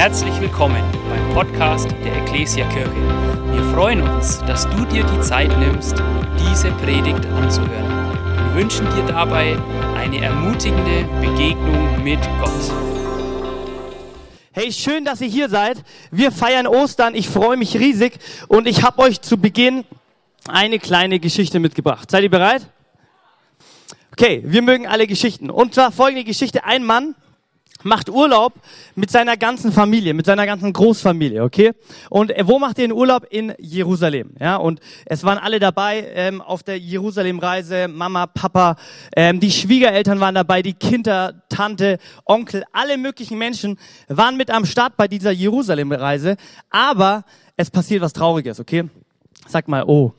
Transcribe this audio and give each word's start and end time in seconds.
Herzlich 0.00 0.40
willkommen 0.40 0.82
beim 1.10 1.34
Podcast 1.34 1.90
der 2.02 2.16
Ecclesia 2.22 2.66
Kirche. 2.70 2.90
Wir 3.52 3.62
freuen 3.74 4.00
uns, 4.00 4.38
dass 4.46 4.66
du 4.70 4.86
dir 4.86 5.04
die 5.04 5.20
Zeit 5.20 5.54
nimmst, 5.58 6.02
diese 6.38 6.70
Predigt 6.70 7.26
anzuhören. 7.26 8.14
Wir 8.46 8.62
wünschen 8.62 8.86
dir 8.94 9.04
dabei 9.04 9.58
eine 9.98 10.22
ermutigende 10.22 11.04
Begegnung 11.20 12.02
mit 12.02 12.18
Gott. 12.40 12.72
Hey, 14.52 14.72
schön, 14.72 15.04
dass 15.04 15.20
ihr 15.20 15.28
hier 15.28 15.50
seid. 15.50 15.84
Wir 16.10 16.32
feiern 16.32 16.66
Ostern. 16.66 17.14
Ich 17.14 17.28
freue 17.28 17.58
mich 17.58 17.76
riesig 17.76 18.14
und 18.48 18.66
ich 18.66 18.82
habe 18.82 19.02
euch 19.02 19.20
zu 19.20 19.36
Beginn 19.36 19.84
eine 20.48 20.78
kleine 20.78 21.20
Geschichte 21.20 21.60
mitgebracht. 21.60 22.10
Seid 22.10 22.22
ihr 22.22 22.30
bereit? 22.30 22.66
Okay, 24.12 24.40
wir 24.46 24.62
mögen 24.62 24.86
alle 24.86 25.06
Geschichten. 25.06 25.50
Und 25.50 25.74
zwar 25.74 25.92
folgende 25.92 26.24
Geschichte. 26.24 26.64
Ein 26.64 26.84
Mann 26.84 27.16
macht 27.82 28.08
Urlaub 28.08 28.54
mit 28.94 29.10
seiner 29.10 29.36
ganzen 29.36 29.72
Familie, 29.72 30.14
mit 30.14 30.26
seiner 30.26 30.46
ganzen 30.46 30.72
Großfamilie, 30.72 31.42
okay? 31.42 31.72
Und 32.08 32.30
äh, 32.30 32.46
wo 32.46 32.58
macht 32.58 32.78
er 32.78 32.88
den 32.88 32.92
Urlaub? 32.92 33.26
In 33.30 33.54
Jerusalem, 33.58 34.32
ja? 34.40 34.56
Und 34.56 34.80
es 35.06 35.24
waren 35.24 35.38
alle 35.38 35.58
dabei 35.58 36.10
ähm, 36.14 36.40
auf 36.40 36.62
der 36.62 36.78
Jerusalem-Reise, 36.78 37.88
Mama, 37.88 38.26
Papa, 38.26 38.76
ähm, 39.16 39.40
die 39.40 39.50
Schwiegereltern 39.50 40.20
waren 40.20 40.34
dabei, 40.34 40.62
die 40.62 40.74
Kinder, 40.74 41.42
Tante, 41.48 41.98
Onkel, 42.24 42.64
alle 42.72 42.98
möglichen 42.98 43.38
Menschen 43.38 43.78
waren 44.08 44.36
mit 44.36 44.50
am 44.50 44.64
Start 44.64 44.96
bei 44.96 45.08
dieser 45.08 45.30
Jerusalem-Reise. 45.30 46.36
Aber 46.70 47.24
es 47.56 47.70
passiert 47.70 48.02
was 48.02 48.12
Trauriges, 48.12 48.60
okay? 48.60 48.84
Sag 49.46 49.68
mal, 49.68 49.84
oh. 49.86 50.12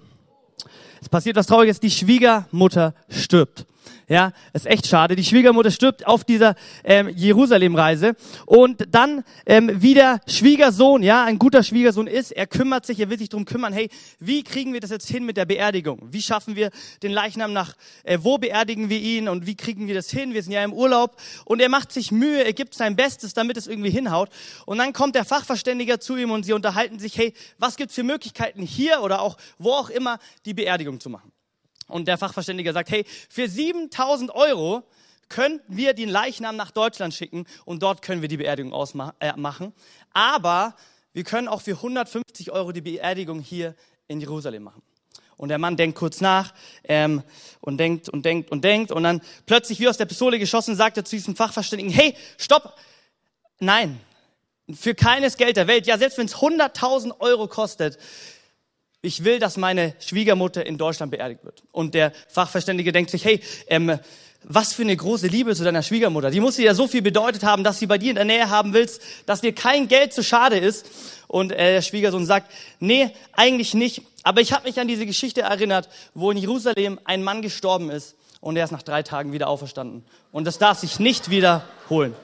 Es 1.02 1.10
passiert 1.10 1.36
was 1.36 1.48
Trauriges, 1.48 1.80
die 1.80 1.90
Schwiegermutter 1.90 2.94
stirbt. 3.10 3.66
Ja, 4.12 4.34
ist 4.52 4.66
echt 4.66 4.88
schade. 4.88 5.16
Die 5.16 5.24
Schwiegermutter 5.24 5.72
stirbt 5.72 6.06
auf 6.06 6.26
dieser 6.26 6.56
ähm, 6.84 7.08
Jerusalem-Reise 7.08 8.18
und 8.46 8.94
dann 8.94 9.24
ähm, 9.46 9.72
wie 9.76 9.94
der 9.94 10.20
Schwiegersohn, 10.28 11.02
ja, 11.02 11.24
ein 11.24 11.40
guter 11.40 11.64
Schwiegersohn 11.64 12.08
ist, 12.08 12.32
er 12.32 12.46
kümmert 12.46 12.86
sich, 12.86 13.00
er 13.00 13.10
will 13.10 13.18
sich 13.18 13.30
drum 13.30 13.46
kümmern. 13.46 13.72
Hey, 13.72 13.90
wie 14.20 14.44
kriegen 14.44 14.74
wir 14.74 14.82
das 14.82 14.90
jetzt 14.90 15.08
hin 15.08 15.26
mit 15.26 15.38
der 15.38 15.46
Beerdigung? 15.46 16.10
Wie 16.12 16.22
schaffen 16.22 16.58
wir 16.58 16.72
den 17.04 17.14
Leichnam 17.14 17.54
nach? 17.54 17.74
Äh, 18.04 18.18
wo 18.22 18.38
beerdigen 18.38 18.90
wir 18.90 19.00
ihn 19.00 19.30
und 19.30 19.46
wie 19.46 19.56
kriegen 19.56 19.88
wir 19.88 19.96
das 19.96 20.10
hin? 20.12 20.34
Wir 20.34 20.44
sind 20.44 20.52
ja 20.52 20.64
im 20.66 20.74
Urlaub 20.74 21.16
und 21.46 21.62
er 21.62 21.70
macht 21.70 21.94
sich 21.94 22.12
Mühe, 22.12 22.44
er 22.44 22.52
gibt 22.52 22.74
sein 22.74 22.98
Bestes, 22.98 23.34
damit 23.34 23.56
es 23.56 23.66
irgendwie 23.66 23.92
hinhaut. 23.92 24.28
Und 24.66 24.80
dann 24.80 24.92
kommt 24.92 25.16
der 25.16 25.24
Fachverständiger 25.24 26.02
zu 26.02 26.18
ihm 26.18 26.32
und 26.32 26.44
sie 26.44 26.52
unterhalten 26.52 27.00
sich. 27.00 27.18
Hey, 27.18 27.34
was 27.60 27.78
gibt's 27.78 27.96
für 27.96 28.04
Möglichkeiten 28.04 28.62
hier 28.62 29.04
oder 29.04 29.22
auch 29.22 29.38
wo 29.58 29.72
auch 29.72 29.90
immer 29.90 30.20
die 30.44 30.54
Beerdigung 30.54 31.00
zu 31.00 31.10
machen? 31.10 31.32
Und 31.92 32.08
der 32.08 32.18
Fachverständiger 32.18 32.74
sagt, 32.74 32.90
hey, 32.90 33.06
für 33.30 33.48
7000 33.48 34.32
Euro 34.32 34.84
könnten 35.30 35.78
wir 35.78 35.94
den 35.94 36.10
Leichnam 36.10 36.56
nach 36.56 36.72
Deutschland 36.72 37.14
schicken 37.14 37.46
und 37.66 37.82
dort 37.82 38.02
können 38.02 38.22
wir 38.22 38.30
die 38.30 38.38
Beerdigung. 38.38 38.74
Äh, 39.20 39.32
Aber 40.14 40.76
wir 41.14 41.24
können 41.24 41.48
auch 41.48 41.62
für 41.62 41.72
150 41.72 42.52
Euro 42.52 42.72
die 42.72 42.82
Beerdigung 42.82 43.40
hier 43.40 43.76
in 44.08 44.20
Jerusalem 44.20 44.64
machen. 44.64 44.82
Und 45.38 45.50
der 45.50 45.58
Mann 45.58 45.76
denkt 45.76 45.98
kurz 45.98 46.22
nach 46.22 46.54
ähm, 46.84 47.24
und 47.62 47.78
denkt 47.78 48.10
und 48.10 48.26
denkt 48.26 48.52
und 48.52 48.64
denkt 48.64 48.92
und 48.92 49.04
dann 49.04 49.22
plötzlich 49.48 49.80
wie 49.80 49.88
aus 49.88 49.98
der 49.98 50.06
Pistole 50.06 50.38
geschossen 50.38 50.76
sagt 50.76 50.98
er 50.98 51.06
zu 51.06 51.16
diesem 51.16 51.36
Fachverständigen, 51.36 51.92
hey, 51.92 52.16
stopp, 52.38 52.76
nein, 53.60 54.00
für 54.72 54.94
keines 54.94 55.38
Geld 55.38 55.58
der 55.58 55.68
Welt, 55.68 55.88
ja 55.88 55.98
selbst 55.98 56.20
wenn 56.20 56.28
es 56.28 56.36
100.000 56.36 57.20
Euro 57.20 57.48
kostet, 57.48 57.98
ich 59.02 59.24
will, 59.24 59.40
dass 59.40 59.58
meine 59.58 59.94
Schwiegermutter 60.00 60.66
in 60.66 60.78
Deutschland 60.78 61.12
beerdigt 61.12 61.44
wird. 61.44 61.64
Und 61.72 61.94
der 61.94 62.14
Fachverständige 62.28 62.92
denkt 62.92 63.10
sich, 63.10 63.26
hey, 63.26 63.42
ähm, 63.68 64.00
was 64.44 64.74
für 64.74 64.82
eine 64.82 64.96
große 64.96 65.28
Liebe 65.28 65.56
zu 65.56 65.64
deiner 65.64 65.84
Schwiegermutter. 65.84 66.32
Die 66.32 66.40
muss 66.40 66.56
dir 66.56 66.66
ja 66.66 66.74
so 66.74 66.88
viel 66.88 67.02
bedeutet 67.02 67.44
haben, 67.44 67.64
dass 67.64 67.80
sie 67.80 67.86
bei 67.86 67.98
dir 67.98 68.10
in 68.10 68.16
der 68.16 68.26
Nähe 68.26 68.50
haben 68.50 68.74
willst, 68.74 69.02
dass 69.26 69.42
dir 69.42 69.54
kein 69.54 69.88
Geld 69.88 70.14
zu 70.14 70.24
schade 70.24 70.58
ist. 70.58 70.90
Und 71.28 71.52
äh, 71.52 71.74
der 71.74 71.82
Schwiegersohn 71.82 72.26
sagt, 72.26 72.52
nee, 72.80 73.12
eigentlich 73.34 73.74
nicht. 73.74 74.02
Aber 74.24 74.42
ich 74.42 74.54
habe 74.54 74.68
mich 74.68 74.80
an 74.80 74.88
diese 74.88 75.06
Geschichte 75.06 75.42
erinnert, 75.42 75.90
wo 76.14 76.32
in 76.32 76.38
Jerusalem 76.38 77.00
ein 77.04 77.24
Mann 77.24 77.42
gestorben 77.42 77.90
ist 77.90 78.16
und 78.40 78.58
er 78.58 78.66
ist 78.66 78.72
nach 78.72 78.82
drei 78.82 79.04
Tagen 79.04 79.32
wieder 79.32 79.48
auferstanden. 79.48 80.04
Und 80.32 80.46
das 80.46 80.58
darf 80.58 80.80
sich 80.80 81.00
nicht 81.00 81.30
wiederholen. 81.30 82.16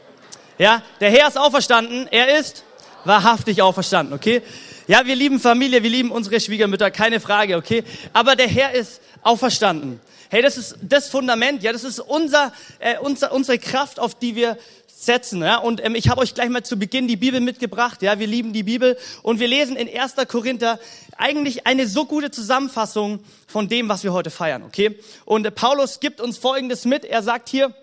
Ja, 0.57 0.81
der 0.99 1.11
Herr 1.11 1.27
ist 1.27 1.37
auferstanden, 1.37 2.07
er 2.07 2.39
ist 2.39 2.63
wahrhaftig 3.05 3.61
auferstanden, 3.61 4.13
okay? 4.13 4.41
Ja, 4.87 5.05
wir 5.05 5.15
lieben 5.15 5.39
Familie, 5.39 5.83
wir 5.83 5.89
lieben 5.89 6.11
unsere 6.11 6.39
Schwiegermütter, 6.39 6.91
keine 6.91 7.19
Frage, 7.19 7.57
okay? 7.57 7.83
Aber 8.13 8.35
der 8.35 8.47
Herr 8.47 8.73
ist 8.73 9.01
auferstanden. 9.21 9.99
Hey, 10.29 10.41
das 10.41 10.57
ist 10.57 10.75
das 10.81 11.09
Fundament, 11.09 11.63
ja, 11.63 11.71
das 11.71 11.83
ist 11.83 11.99
unser, 11.99 12.51
äh, 12.79 12.97
unser, 12.99 13.31
unsere 13.31 13.59
Kraft, 13.59 13.99
auf 13.99 14.15
die 14.15 14.35
wir 14.35 14.57
setzen. 14.97 15.41
Ja? 15.41 15.57
Und 15.57 15.83
ähm, 15.83 15.95
ich 15.95 16.09
habe 16.09 16.21
euch 16.21 16.33
gleich 16.33 16.49
mal 16.49 16.63
zu 16.63 16.77
Beginn 16.77 17.07
die 17.07 17.15
Bibel 17.15 17.39
mitgebracht. 17.39 18.01
Ja, 18.01 18.19
wir 18.19 18.27
lieben 18.27 18.51
die 18.51 18.63
Bibel 18.63 18.97
und 19.21 19.39
wir 19.39 19.47
lesen 19.47 19.75
in 19.75 19.87
1. 19.87 20.15
Korinther 20.27 20.79
eigentlich 21.17 21.67
eine 21.67 21.87
so 21.87 22.05
gute 22.05 22.31
Zusammenfassung 22.31 23.23
von 23.47 23.69
dem, 23.69 23.89
was 23.89 24.03
wir 24.03 24.11
heute 24.11 24.31
feiern. 24.31 24.63
Okay? 24.63 24.99
Und 25.25 25.45
äh, 25.45 25.51
Paulus 25.51 25.99
gibt 25.99 26.19
uns 26.19 26.37
Folgendes 26.37 26.85
mit. 26.85 27.05
Er 27.05 27.21
sagt 27.21 27.49
hier: 27.49 27.73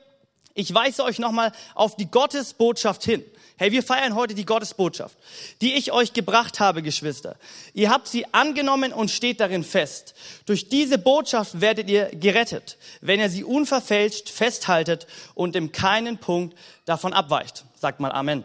Ich 0.55 0.75
weise 0.75 1.05
euch 1.05 1.19
nochmal 1.19 1.53
auf 1.75 1.97
die 1.97 2.11
Gottesbotschaft 2.11 3.05
hin. 3.05 3.25
Hey, 3.57 3.71
wir 3.71 3.85
feiern 3.85 4.17
heute 4.17 4.35
die 4.35 4.45
Gottesbotschaft, 4.45 5.17
die 5.61 5.75
ich 5.75 5.93
euch 5.93 6.13
gebracht 6.13 6.59
habe, 6.59 6.83
Geschwister. 6.83 7.37
Ihr 7.73 7.91
habt 7.91 8.09
sie 8.09 8.27
angenommen 8.33 8.93
und 8.93 9.13
steht 9.13 9.39
darin 9.39 9.63
fest. 9.63 10.15
Durch 10.45 10.69
diese 10.69 10.99
Botschaft 10.99 11.61
werdet 11.61 11.89
ihr 11.89 12.07
gerettet, 12.07 12.77
wenn 13.01 13.21
ihr 13.21 13.31
sie 13.31 13.45
unverfälscht 13.45 14.29
festhaltet 14.29 15.07
und 15.35 15.55
in 15.55 15.71
keinen 15.71 16.19
Punkt 16.19 16.59
davon 16.85 17.13
abweicht. 17.13 17.65
Sagt 17.79 18.01
mal 18.01 18.11
Amen. 18.11 18.43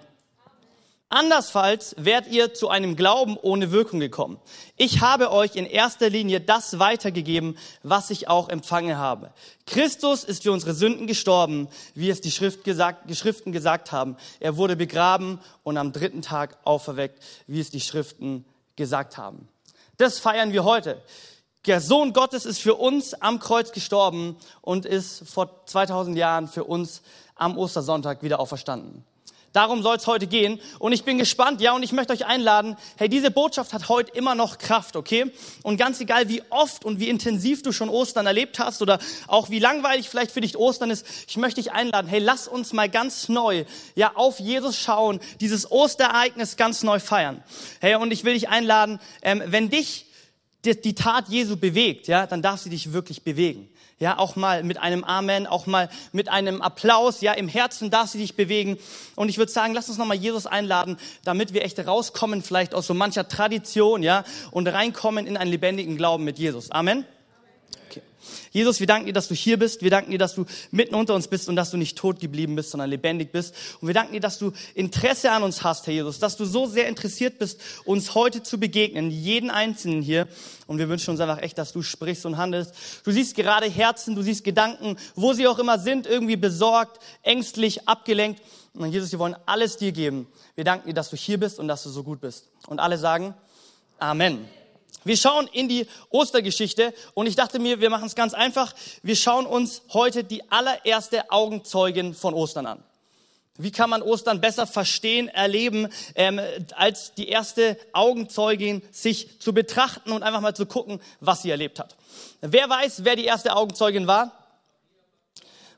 Andersfalls 1.11 1.95
wärt 1.97 2.27
ihr 2.27 2.53
zu 2.53 2.69
einem 2.69 2.95
Glauben 2.95 3.35
ohne 3.35 3.71
Wirkung 3.71 3.99
gekommen. 3.99 4.39
Ich 4.77 5.01
habe 5.01 5.31
euch 5.31 5.55
in 5.55 5.65
erster 5.65 6.07
Linie 6.07 6.39
das 6.39 6.77
weitergegeben, 6.77 7.57
was 7.81 8.11
ich 8.11 8.27
auch 8.27 8.47
empfangen 8.47 8.95
habe. 8.95 9.33
Christus 9.65 10.23
ist 10.23 10.43
für 10.43 10.51
unsere 10.51 10.75
Sünden 10.75 11.07
gestorben, 11.07 11.67
wie 11.95 12.11
es 12.11 12.21
die 12.21 12.29
Schrift 12.29 12.63
gesagt, 12.63 13.09
die 13.09 13.15
Schriften 13.15 13.51
gesagt 13.51 13.91
haben. 13.91 14.17
Er 14.39 14.55
wurde 14.55 14.75
begraben 14.75 15.39
und 15.63 15.77
am 15.77 15.93
dritten 15.93 16.21
Tag 16.21 16.59
auferweckt, 16.63 17.23
wie 17.47 17.59
es 17.59 17.71
die 17.71 17.81
Schriften 17.81 18.45
gesagt 18.75 19.17
haben. 19.17 19.47
Das 19.97 20.19
feiern 20.19 20.53
wir 20.53 20.63
heute. 20.63 21.01
Der 21.65 21.81
Sohn 21.81 22.13
Gottes 22.13 22.45
ist 22.45 22.59
für 22.59 22.75
uns 22.75 23.15
am 23.15 23.39
Kreuz 23.39 23.71
gestorben 23.71 24.37
und 24.61 24.85
ist 24.85 25.27
vor 25.27 25.65
2000 25.65 26.15
Jahren 26.15 26.47
für 26.47 26.65
uns 26.65 27.01
am 27.33 27.57
Ostersonntag 27.57 28.21
wieder 28.21 28.39
auferstanden. 28.39 29.03
Darum 29.53 29.81
soll 29.81 29.97
es 29.97 30.05
heute 30.05 30.27
gehen. 30.27 30.59
Und 30.77 30.93
ich 30.93 31.03
bin 31.03 31.17
gespannt, 31.17 31.59
ja, 31.61 31.73
und 31.73 31.81
ich 31.81 31.91
möchte 31.91 32.13
euch 32.13 32.25
einladen, 32.25 32.77
hey, 32.97 33.09
diese 33.09 33.31
Botschaft 33.31 33.73
hat 33.73 33.89
heute 33.89 34.11
immer 34.11 34.35
noch 34.35 34.57
Kraft, 34.57 34.95
okay? 34.95 35.31
Und 35.63 35.77
ganz 35.77 35.99
egal, 35.99 36.29
wie 36.29 36.43
oft 36.49 36.85
und 36.85 36.99
wie 36.99 37.09
intensiv 37.09 37.63
du 37.63 37.71
schon 37.71 37.89
Ostern 37.89 38.27
erlebt 38.27 38.59
hast 38.59 38.81
oder 38.81 38.99
auch 39.27 39.49
wie 39.49 39.59
langweilig 39.59 40.09
vielleicht 40.09 40.31
für 40.31 40.41
dich 40.41 40.57
Ostern 40.57 40.91
ist, 40.91 41.05
ich 41.27 41.37
möchte 41.37 41.61
dich 41.61 41.71
einladen, 41.71 42.07
hey, 42.07 42.19
lass 42.19 42.47
uns 42.47 42.73
mal 42.73 42.89
ganz 42.89 43.29
neu, 43.29 43.65
ja, 43.95 44.11
auf 44.15 44.39
Jesus 44.39 44.77
schauen, 44.77 45.19
dieses 45.39 45.71
Osterereignis 45.71 46.55
ganz 46.55 46.83
neu 46.83 46.99
feiern. 46.99 47.43
Hey, 47.81 47.95
und 47.95 48.11
ich 48.11 48.23
will 48.23 48.33
dich 48.33 48.49
einladen, 48.49 48.99
ähm, 49.21 49.41
wenn 49.45 49.69
dich 49.69 50.05
die, 50.65 50.79
die 50.79 50.95
Tat 50.95 51.29
Jesu 51.29 51.57
bewegt, 51.57 52.07
ja, 52.07 52.27
dann 52.27 52.41
darf 52.41 52.61
sie 52.61 52.69
dich 52.69 52.93
wirklich 52.93 53.23
bewegen. 53.23 53.69
Ja, 53.99 54.17
auch 54.17 54.37
mal 54.37 54.63
mit 54.63 54.77
einem 54.77 55.03
Amen, 55.03 55.45
auch 55.45 55.65
mal 55.65 55.89
mit 56.13 56.29
einem 56.29 56.61
Applaus. 56.61 57.19
Ja, 57.19 57.33
im 57.33 57.49
Herzen 57.49 57.91
darf 57.91 58.09
sie 58.09 58.19
dich 58.19 58.37
bewegen. 58.37 58.77
Und 59.15 59.27
ich 59.27 59.37
würde 59.37 59.51
sagen, 59.51 59.73
lass 59.73 59.89
uns 59.89 59.97
nochmal 59.97 60.15
Jesus 60.15 60.45
einladen, 60.45 60.97
damit 61.25 61.53
wir 61.53 61.65
echt 61.65 61.85
rauskommen, 61.85 62.41
vielleicht 62.41 62.73
aus 62.73 62.87
so 62.87 62.93
mancher 62.93 63.27
Tradition, 63.27 64.01
ja, 64.01 64.23
und 64.51 64.67
reinkommen 64.67 65.27
in 65.27 65.35
einen 65.35 65.51
lebendigen 65.51 65.97
Glauben 65.97 66.23
mit 66.23 66.39
Jesus. 66.39 66.71
Amen. 66.71 67.05
Jesus, 68.51 68.79
wir 68.79 68.87
danken 68.87 69.07
dir, 69.07 69.13
dass 69.13 69.27
du 69.27 69.35
hier 69.35 69.57
bist. 69.57 69.81
Wir 69.81 69.89
danken 69.89 70.11
dir, 70.11 70.17
dass 70.17 70.35
du 70.35 70.45
mitten 70.71 70.95
unter 70.95 71.15
uns 71.15 71.27
bist 71.27 71.49
und 71.49 71.55
dass 71.55 71.71
du 71.71 71.77
nicht 71.77 71.97
tot 71.97 72.19
geblieben 72.19 72.55
bist, 72.55 72.71
sondern 72.71 72.89
lebendig 72.89 73.31
bist. 73.31 73.53
Und 73.81 73.87
wir 73.87 73.93
danken 73.93 74.13
dir, 74.13 74.19
dass 74.19 74.39
du 74.39 74.51
Interesse 74.75 75.31
an 75.31 75.43
uns 75.43 75.63
hast, 75.63 75.87
Herr 75.87 75.93
Jesus, 75.93 76.19
dass 76.19 76.37
du 76.37 76.45
so 76.45 76.65
sehr 76.65 76.87
interessiert 76.87 77.39
bist, 77.39 77.59
uns 77.85 78.15
heute 78.15 78.43
zu 78.43 78.59
begegnen, 78.59 79.11
jeden 79.11 79.49
Einzelnen 79.49 80.01
hier. 80.01 80.27
Und 80.67 80.77
wir 80.77 80.89
wünschen 80.89 81.11
uns 81.11 81.19
einfach 81.19 81.41
echt, 81.41 81.57
dass 81.57 81.73
du 81.73 81.81
sprichst 81.81 82.25
und 82.25 82.37
handelst. 82.37 82.73
Du 83.03 83.11
siehst 83.11 83.35
gerade 83.35 83.69
Herzen, 83.69 84.15
du 84.15 84.21
siehst 84.21 84.43
Gedanken, 84.43 84.97
wo 85.15 85.33
sie 85.33 85.47
auch 85.47 85.59
immer 85.59 85.79
sind, 85.79 86.07
irgendwie 86.07 86.35
besorgt, 86.35 86.99
ängstlich, 87.23 87.87
abgelenkt. 87.87 88.41
Und 88.73 88.91
Jesus, 88.91 89.11
wir 89.11 89.19
wollen 89.19 89.35
alles 89.45 89.77
dir 89.77 89.91
geben. 89.91 90.27
Wir 90.55 90.63
danken 90.63 90.87
dir, 90.87 90.93
dass 90.93 91.09
du 91.09 91.15
hier 91.15 91.39
bist 91.39 91.59
und 91.59 91.67
dass 91.67 91.83
du 91.83 91.89
so 91.89 92.03
gut 92.03 92.21
bist. 92.21 92.49
Und 92.67 92.79
alle 92.79 92.97
sagen 92.97 93.33
Amen. 93.99 94.47
Wir 95.03 95.17
schauen 95.17 95.47
in 95.47 95.69
die 95.69 95.87
Ostergeschichte 96.09 96.93
und 97.13 97.27
ich 97.27 97.35
dachte 97.35 97.59
mir, 97.59 97.79
wir 97.79 97.89
machen 97.89 98.07
es 98.07 98.15
ganz 98.15 98.33
einfach. 98.33 98.73
Wir 99.01 99.15
schauen 99.15 99.45
uns 99.45 99.81
heute 99.93 100.23
die 100.23 100.51
allererste 100.51 101.31
Augenzeugin 101.31 102.13
von 102.13 102.33
Ostern 102.33 102.65
an. 102.65 102.83
Wie 103.57 103.71
kann 103.71 103.89
man 103.89 104.01
Ostern 104.01 104.39
besser 104.39 104.65
verstehen, 104.65 105.27
erleben, 105.27 105.89
ähm, 106.15 106.39
als 106.75 107.13
die 107.13 107.27
erste 107.27 107.77
Augenzeugin 107.91 108.81
sich 108.91 109.41
zu 109.41 109.53
betrachten 109.53 110.13
und 110.13 110.23
einfach 110.23 110.39
mal 110.39 110.55
zu 110.55 110.65
gucken, 110.65 111.01
was 111.19 111.41
sie 111.41 111.51
erlebt 111.51 111.77
hat. 111.77 111.97
Wer 112.39 112.69
weiß, 112.69 113.03
wer 113.03 113.17
die 113.17 113.25
erste 113.25 113.53
Augenzeugin 113.53 114.07
war? 114.07 114.31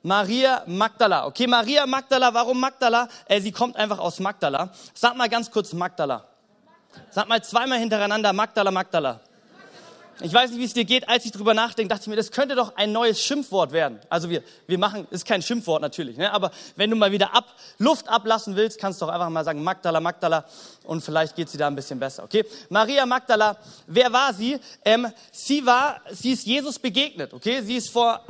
Maria 0.04 0.64
Magdala. 0.68 1.26
Okay, 1.26 1.48
Maria 1.48 1.88
Magdala, 1.88 2.34
warum 2.36 2.60
Magdala? 2.60 3.08
Äh, 3.26 3.42
sie 3.42 3.52
kommt 3.52 3.76
einfach 3.76 3.98
aus 3.98 4.20
Magdala. 4.20 4.72
Sag 4.94 5.16
mal 5.16 5.30
ganz 5.30 5.50
kurz 5.50 5.74
Magdala. 5.74 6.31
Sag 7.10 7.28
mal 7.28 7.44
zweimal 7.44 7.80
hintereinander 7.80 8.34
Magdala, 8.34 8.72
Magdala. 8.72 9.22
Ich 10.24 10.32
weiß 10.32 10.52
nicht, 10.52 10.60
wie 10.60 10.66
es 10.66 10.74
dir 10.74 10.86
geht. 10.86 11.10
Als 11.10 11.26
ich 11.26 11.32
drüber 11.32 11.54
nachdenke, 11.54 11.90
dachte 11.90 12.04
ich 12.04 12.08
mir, 12.08 12.16
das 12.16 12.32
könnte 12.32 12.54
doch 12.54 12.76
ein 12.76 12.92
neues 12.92 13.20
Schimpfwort 13.22 13.72
werden. 13.72 14.00
Also 14.08 14.30
wir, 14.30 14.44
wir 14.68 14.78
machen, 14.78 15.08
ist 15.10 15.26
kein 15.26 15.42
Schimpfwort 15.42 15.82
natürlich, 15.82 16.16
ne? 16.16 16.32
aber 16.32 16.52
wenn 16.76 16.90
du 16.92 16.96
mal 16.96 17.12
wieder 17.12 17.34
ab, 17.34 17.56
Luft 17.80 18.08
ablassen 18.08 18.56
willst, 18.56 18.80
kannst 18.80 19.02
du 19.02 19.06
doch 19.08 19.14
einfach 19.14 19.30
mal 19.30 19.44
sagen 19.44 19.64
Magdala, 19.64 20.00
Magdala 20.00 20.46
und 20.84 21.04
vielleicht 21.04 21.36
geht 21.36 21.50
sie 21.50 21.58
da 21.58 21.68
ein 21.68 21.76
bisschen 21.76 22.00
besser, 22.00 22.24
okay? 22.24 22.46
Maria 22.70 23.06
Magdala, 23.06 23.58
wer 23.88 24.14
war 24.14 24.34
sie? 24.34 24.60
Ähm, 24.86 25.08
sie 25.32 25.66
war, 25.66 26.02
sie 26.12 26.34
ist 26.34 26.46
Jesus 26.46 26.78
begegnet, 26.78 27.34
okay? 27.34 27.62
Sie 27.62 27.78
ist 27.78 27.90
vor 27.90 28.22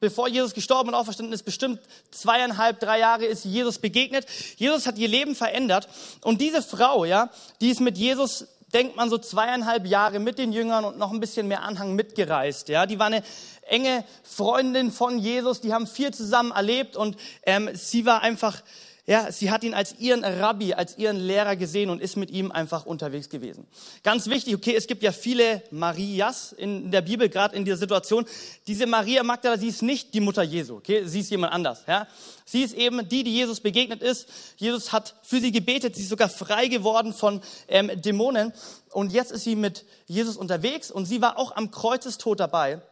bevor 0.00 0.28
Jesus 0.28 0.54
gestorben 0.54 0.90
und 0.90 0.94
auferstanden 0.94 1.32
ist, 1.32 1.44
bestimmt 1.44 1.80
zweieinhalb, 2.10 2.80
drei 2.80 2.98
Jahre 2.98 3.24
ist 3.24 3.44
Jesus 3.44 3.78
begegnet. 3.78 4.26
Jesus 4.56 4.86
hat 4.86 4.98
ihr 4.98 5.08
Leben 5.08 5.34
verändert. 5.34 5.88
Und 6.22 6.40
diese 6.40 6.62
Frau, 6.62 7.04
ja, 7.04 7.30
die 7.60 7.70
ist 7.70 7.80
mit 7.80 7.98
Jesus 7.98 8.46
denkt 8.74 8.96
man 8.96 9.08
so 9.08 9.18
zweieinhalb 9.18 9.86
Jahre 9.86 10.18
mit 10.18 10.38
den 10.38 10.52
Jüngern 10.52 10.84
und 10.84 10.98
noch 10.98 11.12
ein 11.12 11.20
bisschen 11.20 11.48
mehr 11.48 11.62
Anhang 11.62 11.94
mitgereist. 11.94 12.68
Ja, 12.68 12.86
die 12.86 12.98
war 12.98 13.06
eine 13.06 13.22
enge 13.62 14.04
Freundin 14.22 14.90
von 14.90 15.18
Jesus, 15.18 15.60
die 15.60 15.72
haben 15.72 15.86
viel 15.86 16.12
zusammen 16.12 16.52
erlebt 16.52 16.96
und 16.96 17.16
ähm, 17.44 17.70
sie 17.74 18.04
war 18.04 18.22
einfach 18.22 18.62
ja, 19.08 19.32
sie 19.32 19.50
hat 19.50 19.64
ihn 19.64 19.72
als 19.72 19.94
ihren 19.98 20.22
Rabbi, 20.22 20.74
als 20.74 20.98
ihren 20.98 21.16
Lehrer 21.16 21.56
gesehen 21.56 21.88
und 21.88 22.02
ist 22.02 22.16
mit 22.16 22.30
ihm 22.30 22.52
einfach 22.52 22.84
unterwegs 22.84 23.30
gewesen. 23.30 23.66
Ganz 24.02 24.26
wichtig, 24.26 24.54
okay, 24.54 24.74
es 24.76 24.86
gibt 24.86 25.02
ja 25.02 25.12
viele 25.12 25.62
Marias 25.70 26.52
in 26.52 26.90
der 26.90 27.00
Bibel, 27.00 27.30
gerade 27.30 27.56
in 27.56 27.64
dieser 27.64 27.78
Situation. 27.78 28.26
Diese 28.66 28.86
Maria 28.86 29.22
Magdala, 29.22 29.56
sie 29.56 29.68
ist 29.68 29.80
nicht 29.80 30.12
die 30.12 30.20
Mutter 30.20 30.42
Jesu, 30.42 30.76
okay, 30.76 31.06
sie 31.06 31.20
ist 31.20 31.30
jemand 31.30 31.54
anders, 31.54 31.84
ja. 31.88 32.06
Sie 32.44 32.62
ist 32.62 32.74
eben 32.74 33.08
die, 33.08 33.24
die 33.24 33.32
Jesus 33.32 33.60
begegnet 33.60 34.02
ist. 34.02 34.28
Jesus 34.56 34.92
hat 34.92 35.14
für 35.22 35.40
sie 35.40 35.52
gebetet, 35.52 35.96
sie 35.96 36.02
ist 36.02 36.10
sogar 36.10 36.28
frei 36.28 36.68
geworden 36.68 37.14
von 37.14 37.40
ähm, 37.68 37.90
Dämonen. 38.02 38.52
Und 38.92 39.12
jetzt 39.12 39.32
ist 39.32 39.44
sie 39.44 39.56
mit 39.56 39.86
Jesus 40.06 40.36
unterwegs 40.36 40.90
und 40.90 41.06
sie 41.06 41.22
war 41.22 41.38
auch 41.38 41.56
am 41.56 41.70
Kreuzestod 41.70 42.40
dabei. 42.40 42.82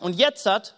Und 0.00 0.16
jetzt 0.16 0.46
hat 0.46 0.74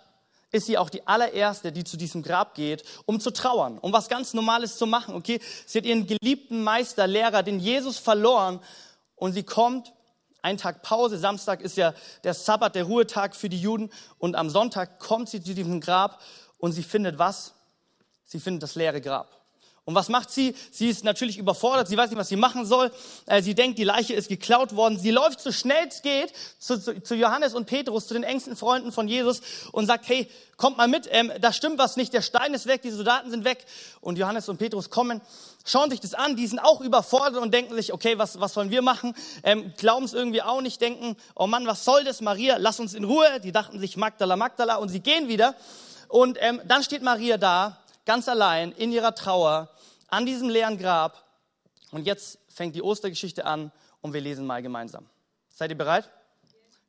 ist 0.52 0.66
sie 0.66 0.78
auch 0.78 0.90
die 0.90 1.06
allererste, 1.06 1.72
die 1.72 1.82
zu 1.82 1.96
diesem 1.96 2.22
Grab 2.22 2.54
geht, 2.54 2.84
um 3.06 3.18
zu 3.18 3.32
trauern, 3.32 3.78
um 3.78 3.92
was 3.92 4.08
ganz 4.08 4.34
Normales 4.34 4.76
zu 4.76 4.86
machen. 4.86 5.14
Okay, 5.14 5.40
sie 5.66 5.78
hat 5.78 5.86
ihren 5.86 6.06
geliebten 6.06 6.62
Meister, 6.62 7.06
Lehrer, 7.06 7.42
den 7.42 7.58
Jesus 7.58 7.98
verloren, 7.98 8.60
und 9.16 9.32
sie 9.32 9.42
kommt. 9.42 9.92
Ein 10.44 10.58
Tag 10.58 10.82
Pause, 10.82 11.18
Samstag 11.18 11.60
ist 11.60 11.76
ja 11.76 11.94
der 12.24 12.34
Sabbat, 12.34 12.74
der 12.74 12.82
Ruhetag 12.82 13.36
für 13.36 13.48
die 13.48 13.60
Juden, 13.60 13.90
und 14.18 14.34
am 14.34 14.50
Sonntag 14.50 14.98
kommt 14.98 15.28
sie 15.28 15.40
zu 15.40 15.54
diesem 15.54 15.80
Grab 15.80 16.20
und 16.58 16.72
sie 16.72 16.82
findet 16.82 17.18
was? 17.18 17.54
Sie 18.24 18.40
findet 18.40 18.64
das 18.64 18.74
leere 18.74 19.00
Grab. 19.00 19.41
Und 19.84 19.96
was 19.96 20.08
macht 20.08 20.30
sie? 20.30 20.54
Sie 20.70 20.88
ist 20.88 21.02
natürlich 21.02 21.38
überfordert, 21.38 21.88
sie 21.88 21.96
weiß 21.96 22.10
nicht, 22.10 22.18
was 22.18 22.28
sie 22.28 22.36
machen 22.36 22.64
soll. 22.64 22.92
Äh, 23.26 23.42
sie 23.42 23.56
denkt, 23.56 23.78
die 23.78 23.84
Leiche 23.84 24.14
ist 24.14 24.28
geklaut 24.28 24.76
worden. 24.76 24.96
Sie 24.96 25.10
läuft 25.10 25.40
so 25.40 25.50
schnell 25.50 25.88
es 25.88 26.02
geht 26.02 26.32
zu, 26.60 26.80
zu, 26.80 27.02
zu 27.02 27.16
Johannes 27.16 27.52
und 27.52 27.66
Petrus, 27.66 28.06
zu 28.06 28.14
den 28.14 28.22
engsten 28.22 28.54
Freunden 28.54 28.92
von 28.92 29.08
Jesus 29.08 29.40
und 29.72 29.86
sagt, 29.86 30.08
hey, 30.08 30.30
kommt 30.56 30.76
mal 30.76 30.86
mit, 30.86 31.08
ähm, 31.10 31.32
da 31.40 31.52
stimmt 31.52 31.78
was 31.78 31.96
nicht, 31.96 32.12
der 32.12 32.22
Stein 32.22 32.54
ist 32.54 32.66
weg, 32.66 32.82
die 32.82 32.92
Soldaten 32.92 33.32
sind 33.32 33.44
weg. 33.44 33.66
Und 34.00 34.18
Johannes 34.18 34.48
und 34.48 34.58
Petrus 34.58 34.88
kommen, 34.88 35.20
schauen 35.64 35.90
sich 35.90 35.98
das 35.98 36.14
an, 36.14 36.36
die 36.36 36.46
sind 36.46 36.60
auch 36.60 36.80
überfordert 36.80 37.42
und 37.42 37.52
denken 37.52 37.74
sich, 37.74 37.92
okay, 37.92 38.18
was, 38.18 38.38
was 38.38 38.54
sollen 38.54 38.70
wir 38.70 38.82
machen? 38.82 39.14
Ähm, 39.42 39.72
Glauben 39.78 40.04
es 40.04 40.12
irgendwie 40.12 40.42
auch 40.42 40.60
nicht, 40.60 40.80
denken, 40.80 41.16
oh 41.34 41.48
Mann, 41.48 41.66
was 41.66 41.84
soll 41.84 42.04
das, 42.04 42.20
Maria, 42.20 42.56
lass 42.58 42.78
uns 42.78 42.94
in 42.94 43.02
Ruhe. 43.02 43.40
Die 43.42 43.50
dachten 43.50 43.80
sich, 43.80 43.96
Magdala, 43.96 44.36
Magdala, 44.36 44.76
und 44.76 44.90
sie 44.90 45.00
gehen 45.00 45.26
wieder. 45.26 45.56
Und 46.06 46.38
ähm, 46.40 46.60
dann 46.66 46.84
steht 46.84 47.02
Maria 47.02 47.38
da 47.38 47.81
ganz 48.04 48.28
allein 48.28 48.72
in 48.72 48.92
ihrer 48.92 49.14
Trauer 49.14 49.70
an 50.08 50.26
diesem 50.26 50.48
leeren 50.48 50.78
Grab. 50.78 51.24
Und 51.90 52.06
jetzt 52.06 52.38
fängt 52.48 52.74
die 52.74 52.82
Ostergeschichte 52.82 53.44
an 53.44 53.72
und 54.00 54.12
wir 54.12 54.20
lesen 54.20 54.46
mal 54.46 54.62
gemeinsam. 54.62 55.06
Seid 55.48 55.70
ihr 55.70 55.78
bereit? 55.78 56.08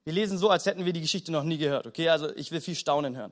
Wir 0.03 0.13
lesen 0.13 0.37
so, 0.37 0.49
als 0.49 0.65
hätten 0.65 0.85
wir 0.85 0.93
die 0.93 1.01
Geschichte 1.01 1.31
noch 1.31 1.43
nie 1.43 1.57
gehört. 1.57 1.87
Okay, 1.87 2.09
also 2.09 2.33
ich 2.35 2.51
will 2.51 2.61
viel 2.61 2.75
Staunen 2.75 3.15
hören. 3.15 3.31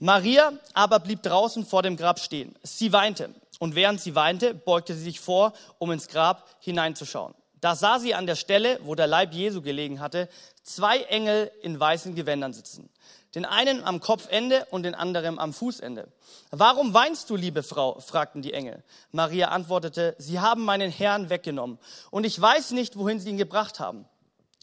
Maria 0.00 0.52
aber 0.72 0.98
blieb 0.98 1.22
draußen 1.22 1.64
vor 1.64 1.82
dem 1.82 1.96
Grab 1.96 2.18
stehen. 2.18 2.54
Sie 2.62 2.92
weinte. 2.92 3.30
Und 3.60 3.76
während 3.76 4.00
sie 4.00 4.14
weinte, 4.14 4.54
beugte 4.54 4.94
sie 4.94 5.04
sich 5.04 5.20
vor, 5.20 5.52
um 5.78 5.92
ins 5.92 6.08
Grab 6.08 6.48
hineinzuschauen. 6.58 7.34
Da 7.60 7.76
sah 7.76 7.98
sie 7.98 8.14
an 8.14 8.26
der 8.26 8.34
Stelle, 8.34 8.78
wo 8.82 8.94
der 8.94 9.06
Leib 9.06 9.32
Jesu 9.32 9.62
gelegen 9.62 10.00
hatte, 10.00 10.28
zwei 10.62 10.98
Engel 11.04 11.50
in 11.62 11.78
weißen 11.78 12.14
Gewändern 12.14 12.52
sitzen 12.52 12.90
den 13.34 13.44
einen 13.44 13.82
am 13.84 14.00
Kopfende 14.00 14.66
und 14.70 14.84
den 14.84 14.94
anderen 14.94 15.38
am 15.38 15.52
Fußende. 15.52 16.08
Warum 16.50 16.94
weinst 16.94 17.30
du, 17.30 17.36
liebe 17.36 17.62
Frau? 17.62 18.00
fragten 18.00 18.42
die 18.42 18.52
Engel. 18.52 18.82
Maria 19.12 19.48
antwortete, 19.48 20.14
Sie 20.18 20.40
haben 20.40 20.64
meinen 20.64 20.90
Herrn 20.90 21.30
weggenommen 21.30 21.78
und 22.10 22.24
ich 22.24 22.40
weiß 22.40 22.72
nicht, 22.72 22.96
wohin 22.96 23.20
sie 23.20 23.30
ihn 23.30 23.38
gebracht 23.38 23.80
haben. 23.80 24.06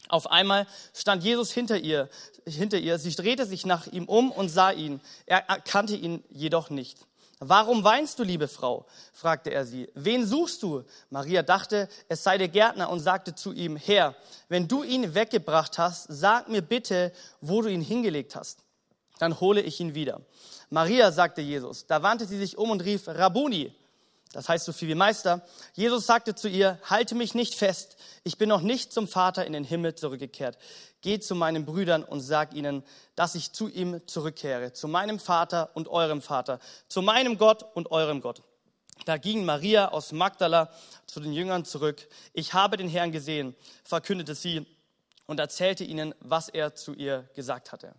Auf 0.08 0.30
einmal 0.30 0.66
stand 0.94 1.22
Jesus 1.24 1.52
hinter 1.52 1.78
ihr, 1.78 2.08
hinter 2.46 2.78
ihr. 2.78 2.98
Sie 2.98 3.14
drehte 3.14 3.46
sich 3.46 3.64
nach 3.64 3.86
ihm 3.86 4.04
um 4.04 4.30
und 4.30 4.48
sah 4.48 4.70
ihn. 4.70 5.00
Er 5.26 5.48
erkannte 5.48 5.96
ihn 5.96 6.22
jedoch 6.28 6.70
nicht. 6.70 6.98
Warum 7.44 7.82
weinst 7.82 8.20
du, 8.20 8.22
liebe 8.22 8.46
Frau? 8.46 8.86
fragte 9.12 9.50
er 9.50 9.66
sie. 9.66 9.90
Wen 9.94 10.24
suchst 10.24 10.62
du? 10.62 10.84
Maria 11.10 11.42
dachte, 11.42 11.88
es 12.08 12.22
sei 12.22 12.38
der 12.38 12.46
Gärtner 12.46 12.88
und 12.88 13.00
sagte 13.00 13.34
zu 13.34 13.52
ihm, 13.52 13.74
Herr, 13.74 14.14
wenn 14.48 14.68
du 14.68 14.84
ihn 14.84 15.12
weggebracht 15.12 15.76
hast, 15.76 16.06
sag 16.08 16.48
mir 16.48 16.62
bitte, 16.62 17.12
wo 17.40 17.60
du 17.60 17.68
ihn 17.68 17.80
hingelegt 17.80 18.36
hast. 18.36 18.60
Dann 19.18 19.40
hole 19.40 19.60
ich 19.60 19.80
ihn 19.80 19.96
wieder. 19.96 20.20
Maria, 20.70 21.10
sagte 21.10 21.40
Jesus. 21.40 21.84
Da 21.84 22.04
wandte 22.04 22.26
sie 22.26 22.38
sich 22.38 22.56
um 22.56 22.70
und 22.70 22.84
rief, 22.84 23.08
Rabuni. 23.08 23.74
Das 24.32 24.48
heißt 24.48 24.64
so 24.64 24.72
viel 24.72 24.88
wie 24.88 24.94
Meister. 24.94 25.42
Jesus 25.74 26.06
sagte 26.06 26.34
zu 26.34 26.48
ihr, 26.48 26.78
halte 26.84 27.14
mich 27.14 27.34
nicht 27.34 27.54
fest. 27.54 27.96
Ich 28.24 28.38
bin 28.38 28.48
noch 28.48 28.62
nicht 28.62 28.92
zum 28.92 29.06
Vater 29.06 29.44
in 29.44 29.52
den 29.52 29.64
Himmel 29.64 29.94
zurückgekehrt. 29.94 30.56
Geh 31.02 31.20
zu 31.20 31.34
meinen 31.34 31.66
Brüdern 31.66 32.02
und 32.02 32.20
sag 32.20 32.54
ihnen, 32.54 32.82
dass 33.14 33.34
ich 33.34 33.52
zu 33.52 33.68
ihm 33.68 34.00
zurückkehre, 34.06 34.72
zu 34.72 34.88
meinem 34.88 35.18
Vater 35.18 35.70
und 35.74 35.88
eurem 35.88 36.22
Vater, 36.22 36.60
zu 36.88 37.02
meinem 37.02 37.36
Gott 37.36 37.64
und 37.74 37.90
eurem 37.90 38.20
Gott. 38.22 38.42
Da 39.04 39.18
ging 39.18 39.44
Maria 39.44 39.88
aus 39.88 40.12
Magdala 40.12 40.70
zu 41.06 41.20
den 41.20 41.32
Jüngern 41.32 41.64
zurück. 41.64 42.08
Ich 42.32 42.54
habe 42.54 42.76
den 42.76 42.88
Herrn 42.88 43.12
gesehen, 43.12 43.54
verkündete 43.84 44.34
sie 44.34 44.66
und 45.26 45.40
erzählte 45.40 45.84
ihnen, 45.84 46.14
was 46.20 46.48
er 46.48 46.74
zu 46.74 46.94
ihr 46.94 47.28
gesagt 47.34 47.72
hatte. 47.72 47.94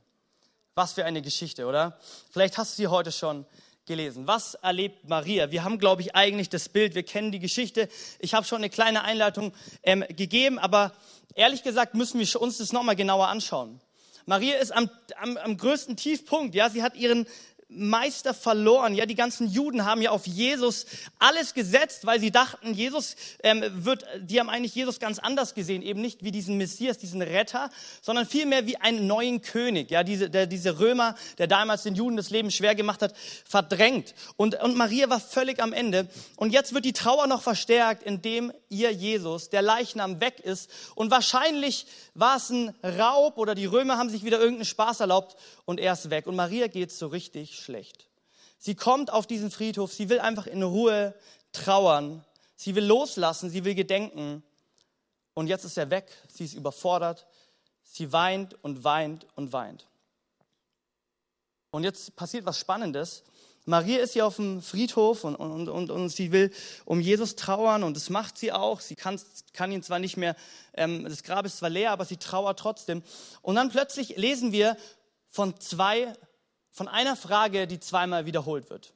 Was 0.76 0.94
für 0.94 1.06
eine 1.06 1.22
Geschichte, 1.22 1.68
oder? 1.68 2.00
Vielleicht 2.32 2.58
hast 2.58 2.74
du 2.74 2.84
sie 2.84 2.88
heute 2.88 3.12
schon 3.12 3.46
gelesen. 3.86 4.28
Was 4.28 4.56
erlebt 4.56 5.08
Maria? 5.10 5.52
Wir 5.52 5.64
haben, 5.64 5.78
glaube 5.78 6.02
ich, 6.02 6.16
eigentlich 6.16 6.50
das 6.50 6.70
Bild, 6.70 6.96
wir 6.96 7.04
kennen 7.04 7.32
die 7.32 7.40
Geschichte. 7.40 7.90
Ich 8.20 8.34
habe 8.34 8.46
schon 8.46 8.60
eine 8.60 8.70
kleine 8.70 9.04
Einleitung 9.04 9.54
ähm, 9.84 10.06
gegeben, 10.10 10.58
aber 10.58 10.94
ehrlich 11.36 11.64
gesagt 11.64 11.94
müssen 11.94 12.20
wir 12.20 12.42
uns 12.42 12.58
das 12.58 12.72
nochmal 12.72 12.96
genauer 12.96 13.28
anschauen. 13.28 13.82
Maria 14.26 14.56
ist 14.56 14.72
am, 14.72 14.90
am, 15.20 15.36
am 15.38 15.58
größten 15.58 15.98
Tiefpunkt. 15.98 16.56
Ja, 16.56 16.70
sie 16.70 16.82
hat 16.82 16.96
ihren 16.96 17.28
Meister 17.76 18.34
verloren. 18.34 18.96
Ja, 18.96 19.06
die 19.06 19.16
ganzen 19.16 19.48
Juden 19.48 19.86
haben 19.86 20.02
ja 20.02 20.12
auf 20.12 20.28
Jesus 20.28 20.86
alles 21.20 21.54
gesetzt, 21.54 22.06
weil 22.06 22.20
sie 22.20 22.32
dachten, 22.32 22.74
Jesus 22.74 23.16
ähm, 23.44 23.64
wird, 23.86 24.06
die 24.22 24.40
haben 24.40 24.50
eigentlich 24.50 24.76
Jesus 24.76 25.00
ganz 25.00 25.20
anders 25.20 25.54
gesehen, 25.54 25.82
eben 25.82 26.02
nicht 26.02 26.24
wie 26.24 26.32
diesen 26.32 26.58
Messias, 26.58 26.98
diesen 26.98 27.22
Retter, 27.22 27.70
sondern 28.02 28.26
vielmehr 28.26 28.68
wie 28.68 28.78
einen 28.78 29.08
neuen 29.08 29.42
König. 29.42 29.92
Ja, 29.92 30.04
diese, 30.04 30.30
der, 30.30 30.48
diese 30.48 30.80
Römer, 30.80 31.16
der 31.38 31.48
damals 31.48 31.84
den 31.84 31.96
Juden 31.96 32.18
das 32.18 32.30
Leben 32.30 32.52
schwer 32.52 32.76
gemacht 32.76 33.02
hat, 33.02 33.14
verdrängt. 33.46 34.14
Und, 34.38 34.62
und 34.62 34.76
Maria 34.76 35.10
war 35.10 35.20
völlig 35.20 35.62
am 35.62 35.74
Ende. 35.74 36.08
Und 36.36 36.52
jetzt 36.52 36.74
wird 36.74 36.86
die 36.86 36.94
Trauer 36.94 37.28
noch 37.28 37.42
verstärkt, 37.42 38.04
indem 38.04 38.52
ihr 38.70 38.92
Jesus, 38.92 39.50
der 39.50 39.62
Leichnam, 39.62 40.20
weg 40.20 40.40
ist. 40.40 40.70
Und 40.96 41.12
wahrscheinlich 41.12 41.86
war 42.14 42.38
es 42.38 42.50
ein 42.50 42.74
Raub 42.84 43.38
oder 43.38 43.56
die 43.56 43.66
Römer 43.66 43.98
haben 43.98 44.10
sich 44.10 44.24
wieder 44.24 44.40
irgendeinen 44.40 44.66
Spaß 44.66 45.00
erlaubt 45.00 45.36
und 45.66 45.80
er 45.80 45.94
ist 45.94 46.10
weg. 46.10 46.28
Und 46.28 46.36
Maria 46.36 46.68
geht 46.68 46.92
so 46.92 47.08
richtig 47.08 47.63
schlecht. 47.64 48.08
Sie 48.60 48.76
kommt 48.76 49.12
auf 49.12 49.28
diesen 49.28 49.52
Friedhof, 49.52 49.92
sie 49.92 50.10
will 50.10 50.20
einfach 50.20 50.48
in 50.48 50.64
Ruhe 50.64 51.14
trauern, 51.52 52.24
sie 52.56 52.76
will 52.76 52.86
loslassen, 52.86 53.50
sie 53.50 53.66
will 53.66 53.76
gedenken. 53.76 54.44
Und 55.34 55.48
jetzt 55.48 55.66
ist 55.66 55.78
er 55.78 55.90
weg, 55.90 56.12
sie 56.28 56.46
ist 56.46 56.54
überfordert, 56.54 57.28
sie 57.84 58.12
weint 58.14 58.56
und 58.64 58.84
weint 58.84 59.28
und 59.36 59.52
weint. 59.52 59.88
Und 61.72 61.84
jetzt 61.84 62.16
passiert 62.16 62.46
was 62.46 62.60
Spannendes. 62.60 63.24
Maria 63.66 64.00
ist 64.00 64.14
hier 64.14 64.28
auf 64.28 64.36
dem 64.36 64.62
Friedhof 64.62 65.24
und, 65.24 65.36
und, 65.36 65.70
und, 65.70 65.90
und 65.90 66.10
sie 66.10 66.32
will 66.32 66.52
um 66.86 67.00
Jesus 67.00 67.36
trauern 67.36 67.84
und 67.84 67.96
das 67.96 68.10
macht 68.10 68.38
sie 68.38 68.52
auch. 68.52 68.82
Sie 68.82 68.96
kann, 68.96 69.20
kann 69.54 69.72
ihn 69.72 69.82
zwar 69.82 70.00
nicht 70.00 70.18
mehr, 70.18 70.36
ähm, 70.74 71.06
das 71.06 71.24
Grab 71.24 71.46
ist 71.46 71.58
zwar 71.58 71.70
leer, 71.70 71.92
aber 71.92 72.04
sie 72.06 72.18
trauert 72.18 72.60
trotzdem. 72.60 73.04
Und 73.42 73.56
dann 73.56 73.70
plötzlich 73.70 74.18
lesen 74.18 74.52
wir 74.52 74.76
von 75.30 75.60
zwei 75.60 76.14
von 76.74 76.88
einer 76.88 77.16
Frage, 77.16 77.68
die 77.68 77.80
zweimal 77.80 78.26
wiederholt 78.26 78.70
wird. 78.70 78.92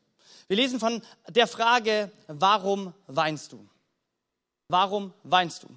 Wir 0.47 0.57
lesen 0.57 0.79
von 0.79 1.01
der 1.29 1.47
Frage, 1.47 2.11
warum 2.27 2.93
weinst 3.05 3.53
du? 3.53 3.65
Warum 4.67 5.13
weinst 5.23 5.63
du? 5.63 5.67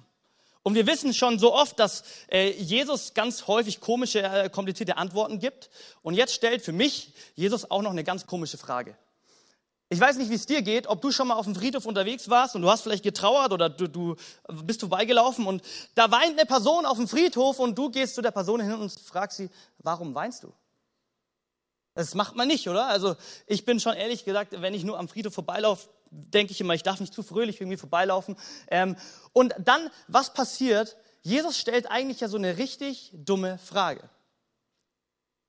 Und 0.63 0.75
wir 0.75 0.85
wissen 0.85 1.13
schon 1.13 1.39
so 1.39 1.53
oft, 1.53 1.79
dass 1.79 2.03
äh, 2.31 2.51
Jesus 2.51 3.13
ganz 3.13 3.47
häufig 3.47 3.79
komische, 3.79 4.21
äh, 4.21 4.49
komplizierte 4.49 4.97
Antworten 4.97 5.39
gibt. 5.39 5.69
Und 6.03 6.13
jetzt 6.13 6.33
stellt 6.33 6.61
für 6.61 6.71
mich 6.71 7.13
Jesus 7.35 7.69
auch 7.69 7.81
noch 7.81 7.91
eine 7.91 8.03
ganz 8.03 8.27
komische 8.27 8.57
Frage. 8.57 8.95
Ich 9.89 9.99
weiß 9.99 10.17
nicht, 10.17 10.29
wie 10.29 10.35
es 10.35 10.45
dir 10.45 10.61
geht, 10.61 10.87
ob 10.87 11.01
du 11.01 11.11
schon 11.11 11.27
mal 11.27 11.35
auf 11.35 11.45
dem 11.45 11.55
Friedhof 11.55 11.85
unterwegs 11.85 12.29
warst 12.29 12.55
und 12.55 12.61
du 12.61 12.69
hast 12.69 12.81
vielleicht 12.81 13.03
getrauert 13.03 13.51
oder 13.51 13.69
du, 13.69 13.87
du 13.87 14.15
bist 14.63 14.79
vorbeigelaufen 14.79 15.45
und 15.45 15.61
da 15.95 16.09
weint 16.11 16.39
eine 16.39 16.45
Person 16.45 16.85
auf 16.85 16.97
dem 16.97 17.09
Friedhof 17.09 17.59
und 17.59 17.77
du 17.77 17.89
gehst 17.89 18.15
zu 18.15 18.21
der 18.21 18.31
Person 18.31 18.61
hin 18.61 18.73
und 18.73 18.91
fragst 18.91 19.37
sie, 19.37 19.49
warum 19.79 20.15
weinst 20.15 20.43
du? 20.43 20.53
Das 21.93 22.15
macht 22.15 22.35
man 22.35 22.47
nicht, 22.47 22.67
oder? 22.69 22.87
Also 22.87 23.15
ich 23.47 23.65
bin 23.65 23.79
schon 23.79 23.95
ehrlich 23.95 24.23
gesagt, 24.25 24.61
wenn 24.61 24.73
ich 24.73 24.83
nur 24.83 24.97
am 24.97 25.07
Friedhof 25.09 25.33
vorbeilaufe, 25.33 25.89
denke 26.09 26.51
ich 26.51 26.61
immer, 26.61 26.73
ich 26.73 26.83
darf 26.83 26.99
nicht 26.99 27.13
zu 27.13 27.23
fröhlich 27.23 27.59
irgendwie 27.59 27.77
vorbeilaufen. 27.77 28.35
Ähm, 28.67 28.95
und 29.33 29.53
dann, 29.59 29.89
was 30.07 30.33
passiert? 30.33 30.97
Jesus 31.21 31.57
stellt 31.57 31.89
eigentlich 31.89 32.21
ja 32.21 32.27
so 32.27 32.37
eine 32.37 32.57
richtig 32.57 33.11
dumme 33.13 33.57
Frage. 33.57 34.09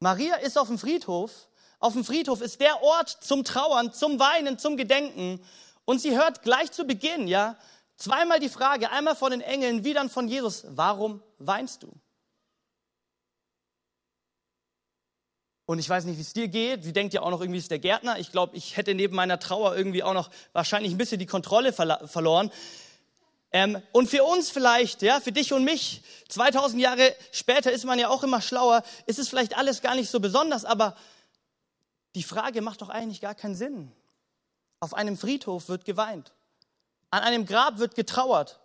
Maria 0.00 0.34
ist 0.36 0.58
auf 0.58 0.68
dem 0.68 0.78
Friedhof 0.78 1.48
auf 1.82 1.94
dem 1.94 2.04
Friedhof 2.04 2.40
ist 2.42 2.60
der 2.60 2.80
Ort 2.80 3.08
zum 3.08 3.42
Trauern, 3.42 3.92
zum 3.92 4.20
Weinen, 4.20 4.56
zum 4.56 4.76
Gedenken. 4.76 5.44
Und 5.84 6.00
sie 6.00 6.16
hört 6.16 6.42
gleich 6.42 6.70
zu 6.70 6.84
Beginn, 6.84 7.26
ja, 7.26 7.56
zweimal 7.96 8.38
die 8.38 8.48
Frage, 8.48 8.90
einmal 8.90 9.16
von 9.16 9.32
den 9.32 9.40
Engeln, 9.40 9.82
wie 9.82 9.92
dann 9.92 10.08
von 10.08 10.28
Jesus, 10.28 10.64
warum 10.68 11.24
weinst 11.38 11.82
du? 11.82 11.92
Und 15.64 15.78
ich 15.78 15.88
weiß 15.88 16.04
nicht, 16.04 16.16
wie 16.16 16.22
es 16.22 16.32
dir 16.32 16.48
geht. 16.48 16.82
Sie 16.82 16.92
denkt 16.92 17.14
ja 17.14 17.22
auch 17.22 17.30
noch 17.30 17.40
irgendwie, 17.40 17.58
ist 17.58 17.70
der 17.70 17.78
Gärtner. 17.78 18.18
Ich 18.18 18.32
glaube, 18.32 18.56
ich 18.56 18.76
hätte 18.76 18.94
neben 18.94 19.14
meiner 19.14 19.38
Trauer 19.38 19.76
irgendwie 19.76 20.02
auch 20.02 20.14
noch 20.14 20.30
wahrscheinlich 20.52 20.92
ein 20.92 20.98
bisschen 20.98 21.18
die 21.18 21.26
Kontrolle 21.26 21.72
verloren. 21.72 22.50
Ähm, 23.52 23.80
und 23.92 24.08
für 24.08 24.24
uns 24.24 24.50
vielleicht, 24.50 25.02
ja, 25.02 25.20
für 25.20 25.30
dich 25.30 25.52
und 25.52 25.64
mich, 25.64 26.02
2000 26.30 26.80
Jahre 26.80 27.14
später 27.32 27.70
ist 27.70 27.84
man 27.84 27.98
ja 27.98 28.08
auch 28.08 28.22
immer 28.22 28.40
schlauer, 28.40 28.82
ist 29.06 29.18
es 29.18 29.28
vielleicht 29.28 29.56
alles 29.56 29.82
gar 29.82 29.94
nicht 29.94 30.10
so 30.10 30.20
besonders, 30.20 30.64
aber 30.64 30.96
die 32.14 32.22
Frage 32.22 32.62
macht 32.62 32.80
doch 32.80 32.88
eigentlich 32.88 33.20
gar 33.20 33.34
keinen 33.34 33.54
Sinn. 33.54 33.92
Auf 34.80 34.94
einem 34.94 35.16
Friedhof 35.16 35.68
wird 35.68 35.84
geweint. 35.84 36.32
An 37.10 37.22
einem 37.22 37.46
Grab 37.46 37.78
wird 37.78 37.94
getrauert. 37.94 38.58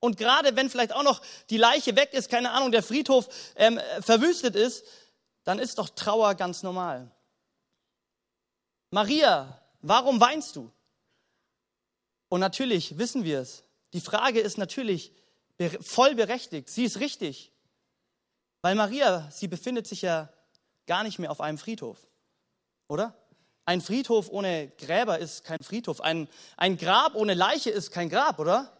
Und 0.00 0.18
gerade 0.18 0.56
wenn 0.56 0.70
vielleicht 0.70 0.92
auch 0.92 1.04
noch 1.04 1.22
die 1.50 1.56
Leiche 1.56 1.96
weg 1.96 2.12
ist, 2.12 2.28
keine 2.28 2.50
Ahnung, 2.50 2.72
der 2.72 2.82
Friedhof 2.82 3.28
ähm, 3.56 3.80
verwüstet 4.00 4.56
ist, 4.56 4.84
dann 5.46 5.58
ist 5.58 5.78
doch 5.78 5.88
Trauer 5.88 6.34
ganz 6.34 6.62
normal. 6.62 7.10
Maria, 8.90 9.58
warum 9.80 10.20
weinst 10.20 10.56
du? 10.56 10.70
Und 12.28 12.40
natürlich 12.40 12.98
wissen 12.98 13.24
wir 13.24 13.40
es. 13.40 13.64
Die 13.94 14.02
Frage 14.02 14.40
ist 14.40 14.58
natürlich 14.58 15.12
voll 15.80 16.14
berechtigt. 16.14 16.68
Sie 16.68 16.84
ist 16.84 17.00
richtig. 17.00 17.50
Weil 18.60 18.74
Maria, 18.74 19.30
sie 19.30 19.48
befindet 19.48 19.86
sich 19.86 20.02
ja 20.02 20.28
gar 20.86 21.02
nicht 21.02 21.18
mehr 21.18 21.30
auf 21.30 21.40
einem 21.40 21.56
Friedhof 21.56 22.06
oder? 22.88 23.14
Ein 23.64 23.80
Friedhof 23.80 24.28
ohne 24.30 24.68
Gräber 24.78 25.18
ist 25.18 25.44
kein 25.44 25.58
Friedhof. 25.60 26.00
Ein, 26.00 26.28
ein 26.56 26.76
Grab 26.76 27.14
ohne 27.14 27.34
Leiche 27.34 27.70
ist 27.70 27.90
kein 27.90 28.08
Grab, 28.08 28.38
oder? 28.38 28.72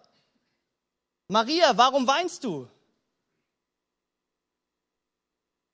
Maria, 1.28 1.76
warum 1.76 2.06
weinst 2.06 2.44
du? 2.44 2.68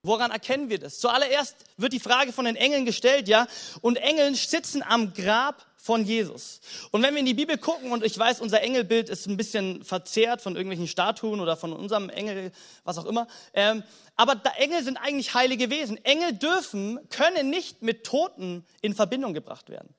Woran 0.05 0.33
erkennen 0.33 0.69
wir 0.69 0.81
das? 0.81 0.99
Zuallererst 0.99 1.55
wird 1.77 1.93
die 1.93 2.01
Frage 2.01 2.33
von 2.33 2.45
den 2.45 2.57
Engeln 2.57 2.85
gestellt, 2.85 3.29
ja, 3.29 3.47
und 3.83 3.97
Engeln 3.97 4.35
sitzen 4.35 4.83
am 4.83 5.15
Grab 5.15 5.65
von 5.77 6.05
Jesus. 6.05 6.61
Und 6.91 7.05
wenn 7.05 7.15
wir 7.15 7.21
in 7.21 7.27
die 7.27 7.35
Bibel 7.35 7.57
gucken, 7.57 7.93
und 7.93 8.05
ich 8.05 8.19
weiß, 8.19 8.41
unser 8.41 8.63
Engelbild 8.63 9.09
ist 9.09 9.27
ein 9.27 9.37
bisschen 9.37 9.85
verzerrt 9.85 10.41
von 10.41 10.57
irgendwelchen 10.57 10.89
Statuen 10.89 11.39
oder 11.39 11.57
von 11.57 11.73
unserem 11.73 12.11
Engel, 12.11 12.51
was 12.83 12.99
auch 12.99 13.05
immer, 13.05 13.29
ähm, 13.55 13.85
aber 14.17 14.43
Engel 14.57 14.83
sind 14.83 14.97
eigentlich 14.97 15.35
heilige 15.35 15.71
Wesen. 15.71 16.05
Engel 16.05 16.33
dürfen, 16.33 16.99
können 17.09 17.49
nicht 17.49 17.83
mit 17.83 18.03
Toten 18.03 18.67
in 18.81 18.97
Verbindung 18.97 19.35
gebracht 19.35 19.71
werden. 19.71 19.95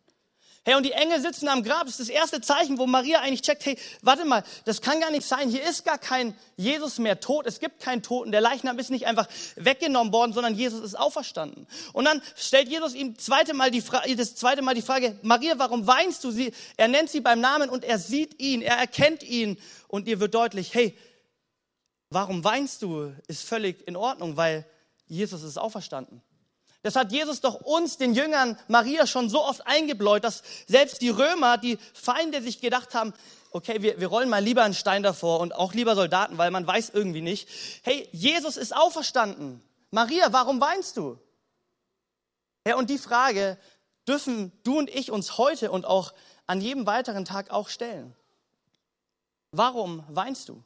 Hey, 0.66 0.76
und 0.76 0.84
die 0.84 0.94
Engel 0.94 1.20
sitzen 1.20 1.50
am 1.50 1.62
Grab. 1.62 1.88
Das 1.88 2.00
ist 2.00 2.10
das 2.10 2.16
erste 2.16 2.40
Zeichen, 2.40 2.78
wo 2.78 2.88
Maria 2.88 3.20
eigentlich 3.20 3.42
checkt, 3.42 3.66
hey, 3.66 3.78
warte 4.02 4.24
mal, 4.24 4.46
das 4.64 4.80
kann 4.80 5.02
gar 5.02 5.12
nicht 5.12 5.28
sein. 5.28 5.50
Hier 5.50 5.62
ist 5.62 5.84
gar 5.84 5.98
kein 5.98 6.34
Jesus 6.56 7.00
mehr 7.00 7.20
tot. 7.20 7.46
Es 7.48 7.60
gibt 7.60 7.82
keinen 7.82 8.02
Toten. 8.02 8.32
Der 8.32 8.40
Leichnam 8.40 8.80
ist 8.80 8.90
nicht 8.90 9.06
einfach 9.06 9.28
weggenommen 9.58 10.14
worden, 10.14 10.32
sondern 10.32 10.56
Jesus 10.56 10.80
ist 10.82 10.96
auferstanden. 10.96 11.68
Und 11.92 12.06
dann 12.06 12.22
stellt 12.38 12.70
Jesus 12.70 12.94
ihm 12.94 13.20
zweite 13.20 13.54
Mal 13.54 13.72
die 13.72 13.82
Frage, 13.82 14.16
das 14.16 14.36
zweite 14.36 14.62
Mal 14.62 14.74
die 14.74 14.82
Frage, 14.82 15.20
Maria, 15.22 15.56
warum 15.58 15.86
weinst 15.86 16.24
du 16.24 16.32
sie? 16.32 16.54
Er 16.78 16.88
nennt 16.88 17.10
sie 17.10 17.20
beim 17.20 17.42
Namen 17.42 17.70
und 17.70 17.84
er 17.84 18.00
sieht 18.00 18.40
ihn, 18.42 18.62
er 18.62 18.78
erkennt 18.78 19.22
ihn. 19.22 19.58
Und 19.90 20.08
ihr 20.08 20.22
wird 20.22 20.34
deutlich, 20.34 20.74
hey, 20.74 20.98
warum 22.10 22.42
weinst 22.46 22.82
du? 22.84 23.14
Ist 23.28 23.44
völlig 23.44 23.86
in 23.86 23.98
Ordnung, 23.98 24.38
weil 24.38 24.66
Jesus 25.08 25.44
ist 25.44 25.58
auferstanden. 25.58 26.22
Das 26.84 26.98
hat 26.98 27.14
Jesus 27.14 27.40
doch 27.40 27.62
uns, 27.62 27.98
den 27.98 28.14
Jüngern 28.14 28.60
Maria, 28.68 29.08
schon 29.08 29.30
so 29.30 29.42
oft 29.42 29.66
eingebläut, 29.66 30.26
dass 30.26 30.44
selbst 30.68 31.02
die 31.02 31.10
Römer, 31.10 31.58
die 31.58 31.80
Feinde 31.94 32.42
sich 32.42 32.60
gedacht 32.60 32.94
haben, 32.94 33.14
okay, 33.52 33.82
wir, 33.82 34.02
wir 34.02 34.08
rollen 34.08 34.30
mal 34.30 34.44
lieber 34.44 34.64
einen 34.64 34.74
Stein 34.74 35.02
davor 35.02 35.40
und 35.40 35.56
auch 35.56 35.74
lieber 35.74 35.96
Soldaten, 35.96 36.38
weil 36.38 36.52
man 36.52 36.68
weiß 36.68 36.90
irgendwie 36.90 37.22
nicht. 37.22 37.48
Hey, 37.84 38.08
Jesus 38.12 38.58
ist 38.58 38.76
auferstanden. 38.76 39.64
Maria, 39.92 40.34
warum 40.34 40.60
weinst 40.60 40.98
du? 40.98 41.18
Ja, 42.68 42.76
und 42.76 42.90
die 42.90 42.98
Frage 42.98 43.58
dürfen 44.06 44.52
du 44.64 44.78
und 44.78 44.90
ich 44.90 45.10
uns 45.10 45.38
heute 45.38 45.72
und 45.72 45.86
auch 45.86 46.14
an 46.48 46.60
jedem 46.60 46.86
weiteren 46.86 47.24
Tag 47.24 47.50
auch 47.50 47.70
stellen. 47.70 48.14
Warum 49.52 50.04
weinst 50.10 50.50
du? 50.50 50.62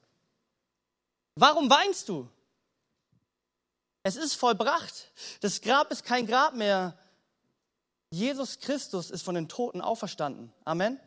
Warum 1.35 1.69
weinst 1.69 2.09
du? 2.09 2.27
Es 4.07 4.15
ist 4.15 4.35
vollbracht. 4.35 5.11
Das 5.41 5.59
Grab 5.59 5.91
ist 5.91 6.05
kein 6.05 6.27
Grab 6.27 6.53
mehr. 6.53 6.97
Jesus 8.09 8.57
Christus 8.59 9.11
ist 9.11 9.21
von 9.21 9.35
den 9.35 9.49
Toten 9.49 9.81
auferstanden. 9.81 10.53
Amen. 10.63 10.97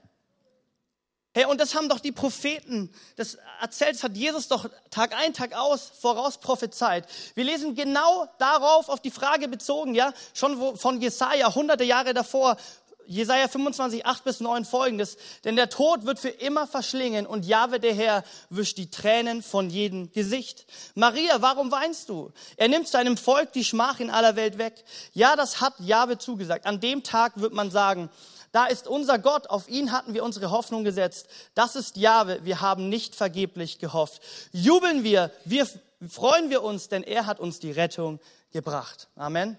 Hey, 1.33 1.47
und 1.47 1.59
das 1.62 1.75
haben 1.75 1.88
doch 1.88 2.00
die 2.00 2.12
Propheten, 2.12 2.92
das 3.16 3.38
erzählt, 3.59 3.95
das 3.95 4.02
hat 4.02 4.19
Jesus 4.19 4.49
doch 4.49 4.69
Tag 4.90 5.16
ein, 5.16 5.33
Tag 5.33 5.54
aus 5.54 5.90
voraus 5.99 6.37
prophezeit. 6.37 7.09
Wir 7.35 7.45
lesen 7.45 7.75
genau 7.75 8.28
darauf, 8.37 8.90
auf 8.90 9.00
die 9.00 9.11
Frage 9.11 9.49
bezogen, 9.49 9.95
ja, 9.95 10.12
schon 10.35 10.76
von 10.76 11.00
Jesaja, 11.00 11.54
hunderte 11.54 11.85
Jahre 11.85 12.12
davor, 12.12 12.59
Jesaja 13.07 13.49
25, 13.49 14.07
8 14.07 14.25
bis 14.25 14.40
9 14.40 14.64
folgendes. 14.64 15.16
Denn 15.45 15.57
der 15.57 15.69
Tod 15.69 16.07
wird 16.07 16.19
für 16.19 16.28
immer 16.28 16.66
verschlingen 16.66 17.26
und 17.26 17.45
Jahwe 17.47 17.80
der 17.80 17.95
Herr 17.95 18.25
wischt 18.49 18.78
die 18.78 18.90
Tränen 18.90 19.42
von 19.42 19.71
jedem 19.71 20.12
Gesicht. 20.12 20.66
Maria, 20.95 21.42
warum 21.42 21.71
weinst 21.71 22.09
du? 22.09 22.33
Er 22.57 22.69
nimmt 22.69 22.88
seinem 22.88 23.16
Volk 23.16 23.52
die 23.52 23.64
Schmach 23.64 24.00
in 24.00 24.11
aller 24.11 24.37
Welt 24.37 24.59
weg. 24.59 24.85
Ja, 25.12 25.37
das 25.37 25.61
hat 25.61 25.75
Jahwe 25.80 26.19
zugesagt. 26.19 26.66
An 26.66 26.80
dem 26.80 27.02
Tag 27.02 27.40
wird 27.40 27.52
man 27.52 27.71
sagen, 27.71 28.11
da 28.52 28.66
ist 28.66 28.88
unser 28.88 29.19
Gott, 29.19 29.49
auf 29.49 29.69
ihn 29.69 29.92
hatten 29.92 30.14
wir 30.14 30.25
unsere 30.25 30.50
Hoffnung 30.50 30.83
gesetzt. 30.83 31.28
Das 31.54 31.76
ist 31.76 31.97
Jahwe, 31.97 32.40
wir 32.45 32.61
haben 32.61 32.88
nicht 32.88 33.14
vergeblich 33.14 33.78
gehofft. 33.78 34.23
Jubeln 34.52 35.04
wir, 35.04 35.30
wir 35.45 35.69
freuen 36.09 36.50
wir 36.50 36.62
uns, 36.62 36.88
denn 36.88 37.02
er 37.02 37.26
hat 37.26 37.38
uns 37.38 37.61
die 37.61 37.71
Rettung 37.71 38.19
gebracht. 38.50 39.09
Amen. 39.14 39.57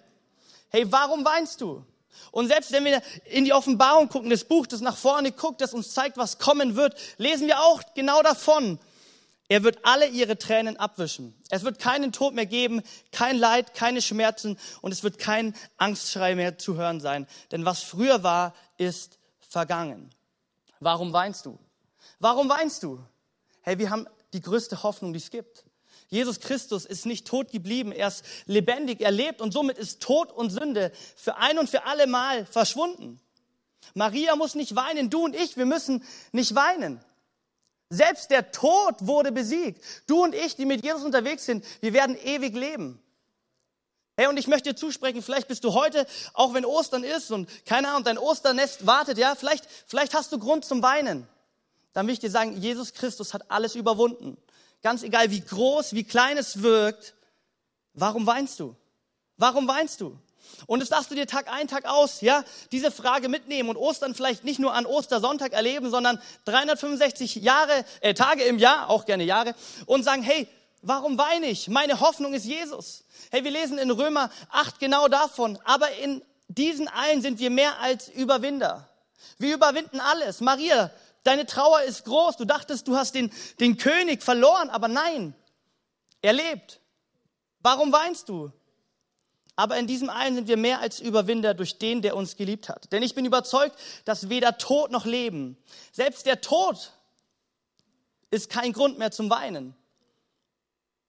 Hey, 0.70 0.92
warum 0.92 1.24
weinst 1.24 1.62
du? 1.62 1.86
Und 2.32 2.48
selbst 2.48 2.72
wenn 2.72 2.86
wir 2.86 3.02
in 3.26 3.46
die 3.46 3.54
Offenbarung 3.54 4.10
gucken, 4.10 4.30
das 4.30 4.44
Buch, 4.44 4.68
das 4.68 4.82
nach 4.82 4.98
vorne 4.98 5.32
guckt, 5.32 5.62
das 5.62 5.74
uns 5.74 5.94
zeigt, 5.94 6.18
was 6.18 6.40
kommen 6.40 6.76
wird, 6.76 6.96
lesen 7.18 7.48
wir 7.48 7.62
auch 7.62 7.82
genau 7.96 8.22
davon. 8.22 8.80
Er 9.52 9.64
wird 9.64 9.80
alle 9.84 10.08
ihre 10.08 10.38
Tränen 10.38 10.78
abwischen. 10.78 11.36
Es 11.50 11.64
wird 11.64 11.78
keinen 11.78 12.14
Tod 12.14 12.34
mehr 12.34 12.46
geben, 12.46 12.82
kein 13.12 13.38
Leid, 13.38 13.74
keine 13.74 14.02
Schmerzen 14.02 14.58
und 14.80 14.94
es 14.94 15.04
wird 15.04 15.20
kein 15.20 15.54
Angstschrei 15.76 16.36
mehr 16.36 16.58
zu 16.58 16.78
hören 16.78 17.02
sein. 17.02 17.28
Denn 17.52 17.66
was 17.66 17.84
früher 17.84 18.24
war, 18.24 18.54
ist 18.78 19.20
vergangen. 19.42 20.10
Warum 20.80 21.12
weinst 21.12 21.46
du? 21.46 21.60
Warum 22.20 22.48
weinst 22.48 22.84
du? 22.84 23.04
Hey, 23.62 23.78
wir 23.78 23.90
haben 23.90 24.08
die 24.32 24.42
größte 24.42 24.84
Hoffnung, 24.84 25.12
die 25.12 25.20
es 25.20 25.30
gibt. 25.30 25.66
Jesus 26.12 26.42
Christus 26.42 26.86
ist 26.86 27.06
nicht 27.06 27.26
tot 27.26 27.52
geblieben, 27.52 27.94
er 27.94 28.10
ist 28.10 28.26
lebendig, 28.46 29.00
er 29.00 29.12
lebt 29.12 29.40
und 29.40 29.54
somit 29.54 29.78
ist 29.78 30.02
Tod 30.02 30.30
und 30.30 30.50
Sünde 30.50 30.92
für 31.16 31.38
ein 31.38 31.58
und 31.58 31.70
für 31.70 31.86
alle 31.86 32.06
Mal 32.06 32.46
verschwunden. 32.46 33.22
Maria 33.94 34.36
muss 34.36 34.54
nicht 34.54 34.76
weinen, 34.76 35.10
du 35.10 35.24
und 35.24 35.34
ich, 35.34 35.56
wir 35.56 35.66
müssen 35.66 36.04
nicht 36.34 36.54
weinen. 36.54 37.02
Selbst 37.90 38.30
der 38.30 38.52
Tod 38.52 38.96
wurde 39.00 39.32
besiegt. 39.32 39.84
Du 40.06 40.22
und 40.22 40.36
ich, 40.36 40.58
die 40.58 40.66
mit 40.66 40.84
Jesus 40.84 41.04
unterwegs 41.04 41.46
sind, 41.46 41.64
wir 41.80 41.94
werden 41.94 42.18
ewig 42.18 42.56
leben. 42.56 43.02
Hey, 44.18 44.28
und 44.28 44.38
ich 44.38 44.48
möchte 44.48 44.72
dir 44.72 44.76
zusprechen, 44.76 45.22
vielleicht 45.22 45.48
bist 45.48 45.64
du 45.64 45.74
heute, 45.74 46.06
auch 46.34 46.54
wenn 46.54 46.66
Ostern 46.66 47.06
ist 47.06 47.32
und 47.32 47.50
keine 47.66 47.88
Ahnung, 47.88 48.04
dein 48.04 48.18
Osternest 48.18 48.86
wartet, 48.86 49.18
ja, 49.18 49.34
vielleicht, 49.36 49.66
vielleicht 49.88 50.14
hast 50.14 50.34
du 50.34 50.40
Grund 50.40 50.66
zum 50.66 50.84
Weinen. 50.84 51.26
Dann 51.94 52.06
will 52.06 52.14
ich 52.14 52.20
dir 52.20 52.32
sagen, 52.32 52.58
Jesus 52.58 52.92
Christus 52.92 53.34
hat 53.34 53.50
alles 53.50 53.76
überwunden 53.76 54.38
ganz 54.82 55.04
egal 55.04 55.32
wie 55.32 55.42
groß, 55.42 55.94
wie 55.94 56.04
klein 56.04 56.38
es 56.38 56.62
wirkt, 56.62 57.16
warum 57.94 58.26
weinst 58.26 58.60
du? 58.60 58.76
Warum 59.38 59.68
weinst 59.68 60.02
du? 60.02 60.18
Und 60.68 60.82
das 60.82 60.90
darfst 60.90 61.10
du 61.12 61.16
dir 61.16 61.28
Tag 61.28 61.52
ein, 61.52 61.68
Tag 61.68 61.86
aus, 61.86 62.22
ja, 62.22 62.44
diese 62.72 62.92
Frage 62.92 63.30
mitnehmen 63.30 63.70
und 63.70 63.78
Ostern 63.78 64.14
vielleicht 64.14 64.44
nicht 64.44 64.60
nur 64.60 64.74
an 64.74 64.86
Ostersonntag 64.86 65.54
erleben, 65.54 65.90
sondern 65.90 66.22
365 66.46 67.36
Jahre, 67.36 67.86
äh, 68.02 68.14
Tage 68.14 68.44
im 68.44 68.60
Jahr, 68.60 68.90
auch 68.90 69.06
gerne 69.06 69.24
Jahre, 69.24 69.56
und 69.86 70.04
sagen, 70.04 70.24
hey, 70.24 70.48
warum 70.82 71.18
weine 71.18 71.48
ich? 71.48 71.68
Meine 71.68 72.00
Hoffnung 72.00 72.34
ist 72.34 72.46
Jesus. 72.46 73.06
Hey, 73.32 73.44
wir 73.44 73.52
lesen 73.52 73.78
in 73.78 73.92
Römer 73.92 74.30
8 74.50 74.80
genau 74.80 75.08
davon, 75.08 75.58
aber 75.64 75.92
in 75.98 76.22
diesen 76.48 76.88
allen 76.88 77.22
sind 77.22 77.40
wir 77.40 77.50
mehr 77.50 77.80
als 77.80 78.10
Überwinder. 78.10 78.90
Wir 79.38 79.56
überwinden 79.56 80.00
alles. 80.00 80.42
Maria, 80.42 80.92
deine 81.24 81.46
Trauer 81.46 81.82
ist 81.84 82.06
groß. 82.06 82.38
Du 82.38 82.46
dachtest, 82.46 82.88
du 82.88 82.96
hast 82.96 83.16
den, 83.16 83.32
den 83.60 83.78
König 83.78 84.24
verloren, 84.24 84.70
aber 84.70 84.88
nein, 84.88 85.34
er 86.22 86.34
lebt. 86.34 86.80
Warum 87.60 87.92
weinst 87.92 88.30
du? 88.30 88.52
Aber 89.56 89.78
in 89.78 89.86
diesem 89.86 90.10
allen 90.10 90.36
sind 90.36 90.48
wir 90.48 90.58
mehr 90.58 90.80
als 90.80 91.00
Überwinder 91.00 91.54
durch 91.54 91.78
den, 91.78 92.02
der 92.02 92.16
uns 92.16 92.36
geliebt 92.36 92.70
hat. 92.70 92.92
Denn 92.92 93.04
ich 93.04 93.14
bin 93.14 93.26
überzeugt, 93.26 93.78
dass 94.06 94.30
weder 94.30 94.58
Tod 94.58 94.92
noch 94.92 95.06
Leben, 95.06 95.58
selbst 95.92 96.26
der 96.26 96.42
Tod 96.42 96.94
ist 98.32 98.50
kein 98.50 98.74
Grund 98.74 98.98
mehr 98.98 99.12
zum 99.12 99.30
Weinen. 99.30 99.76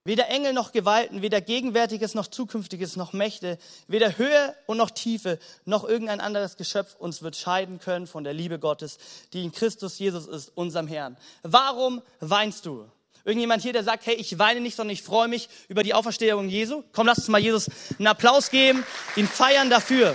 Weder 0.05 0.27
Engel 0.27 0.51
noch 0.51 0.73
Gewalten, 0.73 1.21
weder 1.21 1.39
Gegenwärtiges 1.39 2.13
noch 2.13 2.27
Zukünftiges 2.27 2.97
noch 2.97 3.13
Mächte, 3.13 3.57
weder 3.87 4.17
Höhe 4.17 4.53
und 4.65 4.75
noch 4.75 4.91
Tiefe, 4.91 5.39
noch 5.63 5.85
irgendein 5.85 6.19
anderes 6.19 6.57
Geschöpf 6.57 6.95
uns 6.95 7.21
wird 7.21 7.37
scheiden 7.37 7.79
können 7.79 8.05
von 8.05 8.25
der 8.25 8.33
Liebe 8.33 8.59
Gottes, 8.59 8.97
die 9.31 9.45
in 9.45 9.53
Christus 9.53 9.99
Jesus 9.99 10.27
ist, 10.27 10.51
unserem 10.55 10.87
Herrn. 10.87 11.15
Warum 11.41 12.01
weinst 12.19 12.65
du? 12.65 12.85
Irgendjemand 13.23 13.63
hier, 13.63 13.71
der 13.71 13.85
sagt, 13.85 14.05
hey, 14.05 14.15
ich 14.15 14.37
weine 14.37 14.59
nicht, 14.59 14.75
sondern 14.75 14.91
ich 14.91 15.03
freue 15.03 15.29
mich 15.29 15.47
über 15.69 15.83
die 15.83 15.93
Auferstehung 15.93 16.49
Jesu? 16.49 16.83
Komm, 16.91 17.07
lass 17.07 17.19
uns 17.19 17.29
mal 17.29 17.39
Jesus 17.39 17.69
einen 17.97 18.07
Applaus 18.07 18.49
geben, 18.49 18.83
ihn 19.15 19.27
feiern 19.27 19.69
dafür. 19.69 20.13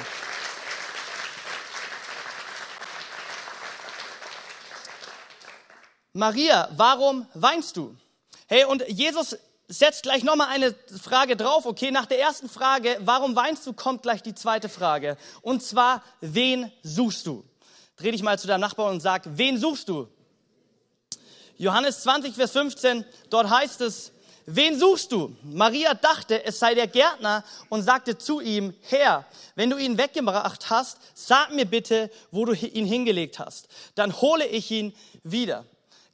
Maria, 6.13 6.69
warum 6.77 7.27
weinst 7.33 7.79
du? 7.79 7.97
Hey, 8.49 8.65
und 8.65 8.87
Jesus 8.89 9.39
setzt 9.69 10.03
gleich 10.03 10.25
nochmal 10.25 10.49
eine 10.49 10.75
Frage 11.03 11.37
drauf. 11.37 11.67
Okay, 11.67 11.91
nach 11.91 12.07
der 12.07 12.19
ersten 12.19 12.49
Frage, 12.49 12.97
warum 13.01 13.37
weinst 13.37 13.67
du, 13.67 13.75
kommt 13.75 14.03
gleich 14.03 14.23
die 14.23 14.35
zweite 14.35 14.69
Frage. 14.69 15.17
Und 15.43 15.63
zwar, 15.63 16.03
wen 16.21 16.73
suchst 16.83 17.27
du? 17.27 17.45
Dreh 17.97 18.11
dich 18.11 18.23
mal 18.23 18.39
zu 18.39 18.47
deinem 18.47 18.63
Nachbarn 18.63 18.95
und 18.95 19.01
sag, 19.01 19.23
wen 19.25 19.59
suchst 19.59 19.89
du? 19.89 20.09
Johannes 21.59 22.01
20, 22.03 22.35
Vers 22.35 22.53
15, 22.53 23.05
dort 23.31 23.51
heißt 23.51 23.81
es, 23.81 24.13
wen 24.47 24.79
suchst 24.79 25.13
du? 25.13 25.37
Maria 25.43 25.93
dachte, 25.93 26.45
es 26.45 26.61
sei 26.61 26.75
der 26.75 26.87
Gärtner 26.87 27.45
und 27.69 27.83
sagte 27.83 28.17
zu 28.17 28.41
ihm, 28.41 28.75
Herr, 28.83 29.27
wenn 29.57 29.69
du 29.69 29.77
ihn 29.77 29.99
weggebracht 29.99 30.71
hast, 30.71 30.99
sag 31.15 31.53
mir 31.53 31.67
bitte, 31.67 32.11
wo 32.31 32.45
du 32.45 32.53
ihn 32.55 32.87
hingelegt 32.87 33.41
hast. 33.41 33.69
Dann 33.97 34.19
hole 34.21 34.47
ich 34.47 34.71
ihn 34.71 34.95
wieder. 35.25 35.65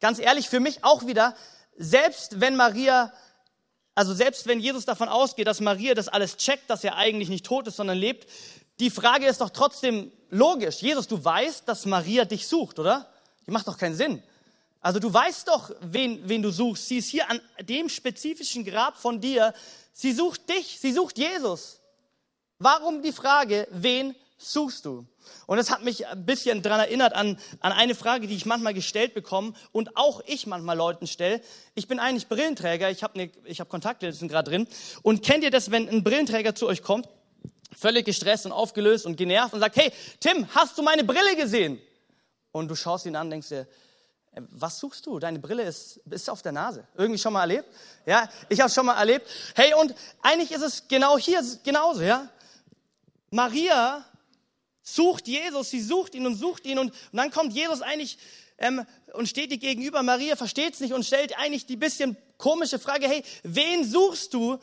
Ganz 0.00 0.18
ehrlich, 0.18 0.48
für 0.48 0.60
mich 0.60 0.82
auch 0.82 1.06
wieder, 1.06 1.36
selbst 1.76 2.40
wenn 2.40 2.56
Maria 2.56 3.12
also 3.94 4.12
selbst 4.12 4.46
wenn 4.46 4.60
Jesus 4.60 4.84
davon 4.84 5.08
ausgeht, 5.08 5.46
dass 5.46 5.60
Maria 5.60 5.94
das 5.94 6.08
alles 6.08 6.36
checkt, 6.36 6.68
dass 6.68 6.82
er 6.84 6.96
eigentlich 6.96 7.28
nicht 7.28 7.46
tot 7.46 7.66
ist, 7.68 7.76
sondern 7.76 7.98
lebt, 7.98 8.28
die 8.80 8.90
Frage 8.90 9.26
ist 9.26 9.40
doch 9.40 9.50
trotzdem 9.50 10.10
logisch. 10.30 10.82
Jesus, 10.82 11.06
du 11.06 11.24
weißt, 11.24 11.68
dass 11.68 11.86
Maria 11.86 12.24
dich 12.24 12.46
sucht, 12.46 12.78
oder? 12.78 13.08
Die 13.46 13.52
macht 13.52 13.68
doch 13.68 13.78
keinen 13.78 13.94
Sinn. 13.94 14.22
Also 14.80 14.98
du 14.98 15.12
weißt 15.12 15.48
doch, 15.48 15.70
wen, 15.80 16.28
wen 16.28 16.42
du 16.42 16.50
suchst. 16.50 16.88
Sie 16.88 16.98
ist 16.98 17.08
hier 17.08 17.30
an 17.30 17.40
dem 17.60 17.88
spezifischen 17.88 18.64
Grab 18.64 18.98
von 18.98 19.20
dir. 19.20 19.54
Sie 19.92 20.12
sucht 20.12 20.48
dich, 20.48 20.78
sie 20.80 20.92
sucht 20.92 21.16
Jesus. 21.16 21.80
Warum 22.58 23.00
die 23.00 23.12
Frage, 23.12 23.68
wen 23.70 24.14
suchst 24.36 24.84
du? 24.84 25.06
Und 25.46 25.58
es 25.58 25.70
hat 25.70 25.82
mich 25.82 26.06
ein 26.06 26.26
bisschen 26.26 26.62
daran 26.62 26.80
erinnert 26.80 27.14
an, 27.14 27.38
an 27.60 27.72
eine 27.72 27.94
Frage, 27.94 28.26
die 28.26 28.34
ich 28.34 28.46
manchmal 28.46 28.74
gestellt 28.74 29.14
bekomme 29.14 29.54
und 29.72 29.96
auch 29.96 30.20
ich 30.26 30.46
manchmal 30.46 30.76
Leuten 30.76 31.06
stelle. 31.06 31.40
Ich 31.74 31.88
bin 31.88 31.98
eigentlich 31.98 32.28
Brillenträger, 32.28 32.90
ich 32.90 33.02
habe 33.02 33.18
ne, 33.18 33.30
ich 33.44 33.60
hab 33.60 33.68
Kontaktlinsen 33.68 34.28
gerade 34.28 34.50
drin. 34.50 34.68
Und 35.02 35.22
kennt 35.22 35.44
ihr 35.44 35.50
das, 35.50 35.70
wenn 35.70 35.88
ein 35.88 36.04
Brillenträger 36.04 36.54
zu 36.54 36.66
euch 36.66 36.82
kommt, 36.82 37.08
völlig 37.76 38.04
gestresst 38.06 38.46
und 38.46 38.52
aufgelöst 38.52 39.06
und 39.06 39.16
genervt 39.16 39.54
und 39.54 39.60
sagt, 39.60 39.76
hey, 39.76 39.92
Tim, 40.20 40.46
hast 40.54 40.78
du 40.78 40.82
meine 40.82 41.04
Brille 41.04 41.36
gesehen? 41.36 41.80
Und 42.52 42.68
du 42.68 42.76
schaust 42.76 43.06
ihn 43.06 43.16
an 43.16 43.26
und 43.26 43.30
denkst 43.30 43.48
dir, 43.48 43.66
äh, 44.32 44.40
was 44.50 44.78
suchst 44.78 45.06
du? 45.06 45.18
Deine 45.18 45.38
Brille 45.38 45.62
ist, 45.62 45.96
ist 46.10 46.30
auf 46.30 46.42
der 46.42 46.52
Nase. 46.52 46.86
Irgendwie 46.96 47.18
schon 47.18 47.32
mal 47.32 47.40
erlebt? 47.40 47.68
Ja, 48.06 48.28
ich 48.48 48.60
habe 48.60 48.70
schon 48.70 48.86
mal 48.86 48.96
erlebt. 48.96 49.28
Hey, 49.54 49.74
und 49.74 49.94
eigentlich 50.22 50.52
ist 50.52 50.62
es 50.62 50.88
genau 50.88 51.18
hier 51.18 51.42
genauso, 51.64 52.02
ja? 52.02 52.28
Maria 53.30 54.04
sucht 54.84 55.26
Jesus, 55.26 55.70
sie 55.70 55.80
sucht 55.80 56.14
ihn 56.14 56.26
und 56.26 56.36
sucht 56.36 56.66
ihn 56.66 56.78
und, 56.78 56.90
und 56.90 57.16
dann 57.16 57.30
kommt 57.30 57.52
Jesus 57.52 57.82
eigentlich 57.82 58.18
ähm, 58.58 58.86
und 59.14 59.28
steht 59.28 59.50
ihr 59.50 59.58
gegenüber. 59.58 60.02
Maria 60.02 60.36
versteht 60.36 60.74
es 60.74 60.80
nicht 60.80 60.92
und 60.92 61.04
stellt 61.04 61.36
eigentlich 61.36 61.66
die 61.66 61.76
bisschen 61.76 62.16
komische 62.38 62.78
Frage, 62.78 63.08
hey, 63.08 63.24
wen 63.42 63.90
suchst 63.90 64.34
du? 64.34 64.58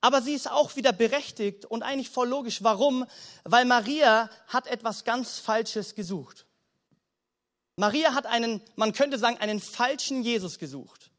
Aber 0.00 0.20
sie 0.20 0.34
ist 0.34 0.50
auch 0.50 0.76
wieder 0.76 0.92
berechtigt 0.92 1.64
und 1.64 1.82
eigentlich 1.82 2.10
voll 2.10 2.28
logisch. 2.28 2.62
Warum? 2.62 3.06
Weil 3.44 3.64
Maria 3.64 4.28
hat 4.48 4.66
etwas 4.66 5.04
ganz 5.04 5.38
Falsches 5.38 5.94
gesucht. 5.94 6.44
Maria 7.76 8.14
hat 8.14 8.26
einen, 8.26 8.60
man 8.76 8.92
könnte 8.92 9.18
sagen, 9.18 9.38
einen 9.38 9.60
falschen 9.60 10.22
Jesus 10.22 10.58
gesucht. 10.58 11.10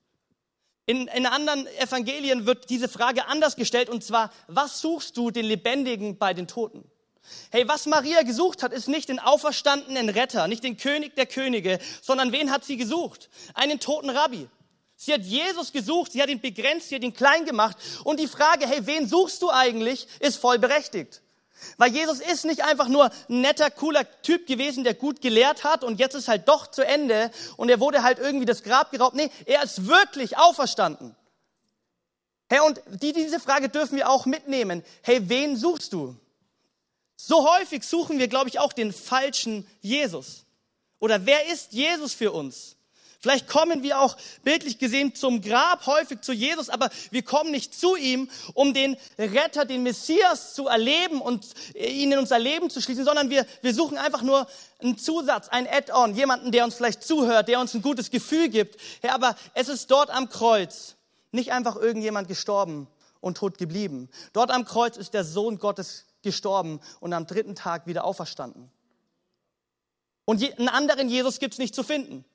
In, 0.86 1.08
in 1.08 1.26
anderen 1.26 1.66
Evangelien 1.80 2.46
wird 2.46 2.70
diese 2.70 2.88
Frage 2.88 3.26
anders 3.26 3.56
gestellt 3.56 3.90
und 3.90 4.04
zwar, 4.04 4.32
was 4.48 4.82
suchst 4.82 5.18
du 5.18 5.32
den 5.32 5.46
Lebendigen 5.46 6.20
bei 6.20 6.36
den 6.36 6.48
Toten? 6.48 6.90
Hey, 7.52 7.68
was 7.68 7.86
Maria 7.86 8.24
gesucht 8.24 8.64
hat, 8.64 8.74
ist 8.74 8.88
nicht 8.88 9.10
den 9.10 9.20
auferstandenen 9.20 10.10
Retter, 10.10 10.48
nicht 10.48 10.64
den 10.64 10.78
König 10.78 11.16
der 11.16 11.26
Könige, 11.26 11.80
sondern 12.02 12.32
wen 12.32 12.52
hat 12.52 12.66
sie 12.66 12.78
gesucht? 12.78 13.30
Einen 13.54 13.80
toten 13.80 14.10
Rabbi. 14.10 14.48
Sie 14.98 15.14
hat 15.14 15.22
Jesus 15.22 15.72
gesucht, 15.72 16.14
sie 16.14 16.22
hat 16.22 16.30
ihn 16.30 16.40
begrenzt, 16.40 16.90
sie 16.90 16.96
hat 16.96 17.04
ihn 17.04 17.14
klein 17.14 17.46
gemacht. 17.46 17.78
Und 18.04 18.20
die 18.20 18.28
Frage, 18.28 18.68
hey, 18.68 18.86
wen 18.86 19.08
suchst 19.08 19.42
du 19.42 19.50
eigentlich, 19.50 20.08
ist 20.20 20.38
voll 20.38 20.58
berechtigt. 20.58 21.22
Weil 21.78 21.92
Jesus 21.92 22.20
ist 22.20 22.46
nicht 22.46 22.64
einfach 22.64 22.88
nur 22.88 23.06
ein 23.06 23.42
netter, 23.42 23.72
cooler 23.72 24.06
Typ 24.22 24.48
gewesen, 24.48 24.84
der 24.84 24.94
gut 24.94 25.22
gelehrt 25.22 25.64
hat 25.64 25.84
und 25.84 26.00
jetzt 26.00 26.16
ist 26.16 26.28
halt 26.28 26.48
doch 26.48 26.68
zu 26.68 26.86
Ende 26.86 27.32
und 27.58 27.70
er 27.70 27.80
wurde 27.80 28.04
halt 28.04 28.20
irgendwie 28.20 28.46
das 28.46 28.64
Grab 28.64 28.92
geraubt. 28.92 29.16
Nee, 29.16 29.30
er 29.46 29.64
ist 29.64 29.88
wirklich 29.88 30.38
auferstanden. 30.38 31.16
Hey, 32.50 32.60
und 32.60 32.82
die, 32.88 33.14
diese 33.14 33.40
Frage 33.40 33.70
dürfen 33.70 33.98
wir 33.98 34.10
auch 34.10 34.26
mitnehmen. 34.26 34.84
Hey, 35.02 35.28
wen 35.30 35.58
suchst 35.58 35.94
du? 35.94 36.16
So 37.16 37.50
häufig 37.50 37.84
suchen 37.84 38.20
wir, 38.20 38.28
glaube 38.28 38.50
ich, 38.50 38.60
auch 38.60 38.74
den 38.74 38.94
falschen 38.94 39.68
Jesus. 39.82 40.46
Oder 41.00 41.26
wer 41.26 41.52
ist 41.52 41.74
Jesus 41.74 42.14
für 42.14 42.32
uns? 42.32 42.76
Vielleicht 43.26 43.48
kommen 43.48 43.82
wir 43.82 44.00
auch 44.02 44.18
bildlich 44.44 44.78
gesehen 44.78 45.16
zum 45.16 45.42
Grab 45.42 45.88
häufig 45.88 46.22
zu 46.22 46.32
Jesus, 46.32 46.70
aber 46.70 46.92
wir 47.10 47.24
kommen 47.24 47.50
nicht 47.50 47.74
zu 47.74 47.96
ihm, 47.96 48.30
um 48.54 48.76
den 48.76 48.96
Retter, 49.18 49.66
den 49.66 49.82
Messias 49.82 50.54
zu 50.54 50.68
erleben 50.68 51.22
und 51.22 51.44
ihn 51.74 52.12
in 52.12 52.20
unser 52.20 52.38
Leben 52.38 52.70
zu 52.70 52.82
schließen, 52.82 53.04
sondern 53.04 53.32
wir, 53.32 53.48
wir 53.64 53.74
suchen 53.74 53.98
einfach 53.98 54.22
nur 54.22 54.46
einen 54.80 55.00
Zusatz, 55.00 55.48
ein 55.50 55.68
Add-on, 55.68 56.14
jemanden, 56.14 56.52
der 56.52 56.66
uns 56.66 56.76
vielleicht 56.76 57.02
zuhört, 57.02 57.48
der 57.48 57.60
uns 57.60 57.74
ein 57.74 57.82
gutes 57.82 58.12
Gefühl 58.12 58.50
gibt. 58.50 58.80
Ja, 59.02 59.16
aber 59.16 59.36
es 59.56 59.70
ist 59.70 59.90
dort 59.90 60.12
am 60.12 60.30
Kreuz 60.30 60.96
nicht 61.32 61.52
einfach 61.52 61.78
irgendjemand 61.78 62.28
gestorben 62.28 62.88
und 63.22 63.38
tot 63.38 63.58
geblieben. 63.58 64.08
Dort 64.34 64.52
am 64.52 64.66
Kreuz 64.66 64.98
ist 64.98 65.16
der 65.16 65.24
Sohn 65.24 65.58
Gottes 65.58 66.06
gestorben 66.26 66.82
und 67.00 67.14
am 67.14 67.26
dritten 67.26 67.56
Tag 67.56 67.88
wieder 67.88 68.04
auferstanden. 68.04 68.70
Und 70.26 70.44
einen 70.44 70.68
anderen 70.68 71.08
Jesus 71.08 71.40
gibt 71.40 71.54
es 71.54 71.60
nicht 71.60 71.74
zu 71.74 71.84
finden. 71.84 72.26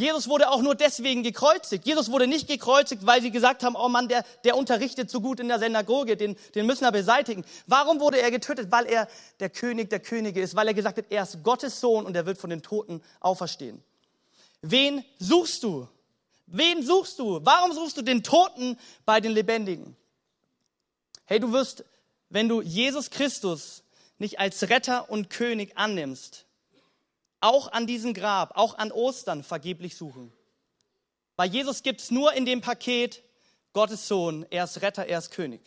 Jesus 0.00 0.28
wurde 0.28 0.50
auch 0.50 0.62
nur 0.62 0.74
deswegen 0.74 1.22
gekreuzigt. 1.22 1.84
Jesus 1.84 2.10
wurde 2.10 2.26
nicht 2.26 2.48
gekreuzigt, 2.48 3.04
weil 3.04 3.20
sie 3.20 3.30
gesagt 3.30 3.62
haben, 3.62 3.76
oh 3.76 3.90
Mann, 3.90 4.08
der, 4.08 4.24
der 4.44 4.56
unterrichtet 4.56 5.10
so 5.10 5.20
gut 5.20 5.40
in 5.40 5.48
der 5.48 5.58
Synagoge, 5.58 6.16
den, 6.16 6.36
den 6.54 6.64
müssen 6.64 6.84
wir 6.84 6.90
beseitigen. 6.90 7.44
Warum 7.66 8.00
wurde 8.00 8.18
er 8.18 8.30
getötet? 8.30 8.72
Weil 8.72 8.86
er 8.86 9.08
der 9.40 9.50
König 9.50 9.90
der 9.90 10.00
Könige 10.00 10.40
ist, 10.40 10.56
weil 10.56 10.68
er 10.68 10.74
gesagt 10.74 10.96
hat, 10.96 11.04
er 11.10 11.24
ist 11.24 11.42
Gottes 11.42 11.80
Sohn 11.80 12.06
und 12.06 12.16
er 12.16 12.24
wird 12.24 12.38
von 12.38 12.48
den 12.48 12.62
Toten 12.62 13.02
auferstehen. 13.20 13.82
Wen 14.62 15.04
suchst 15.18 15.62
du? 15.62 15.86
Wen 16.46 16.82
suchst 16.82 17.18
du? 17.18 17.40
Warum 17.44 17.72
suchst 17.72 17.98
du 17.98 18.02
den 18.02 18.22
Toten 18.22 18.78
bei 19.04 19.20
den 19.20 19.32
Lebendigen? 19.32 19.96
Hey, 21.26 21.40
du 21.40 21.52
wirst 21.52 21.84
wenn 22.30 22.48
du 22.48 22.62
Jesus 22.62 23.10
Christus 23.10 23.82
nicht 24.18 24.38
als 24.38 24.68
Retter 24.68 25.10
und 25.10 25.28
König 25.30 25.76
annimmst, 25.76 26.46
auch 27.40 27.72
an 27.72 27.86
diesem 27.86 28.14
Grab, 28.14 28.56
auch 28.56 28.78
an 28.78 28.92
Ostern 28.92 29.42
vergeblich 29.42 29.96
suchen. 29.96 30.32
Bei 31.36 31.44
Jesus 31.44 31.82
gibt 31.82 32.00
es 32.00 32.10
nur 32.10 32.32
in 32.34 32.46
dem 32.46 32.60
Paket 32.60 33.22
Gottes 33.72 34.08
Sohn, 34.08 34.46
er 34.50 34.64
ist 34.64 34.82
Retter, 34.82 35.06
er 35.06 35.18
ist 35.18 35.30
König. 35.30 35.60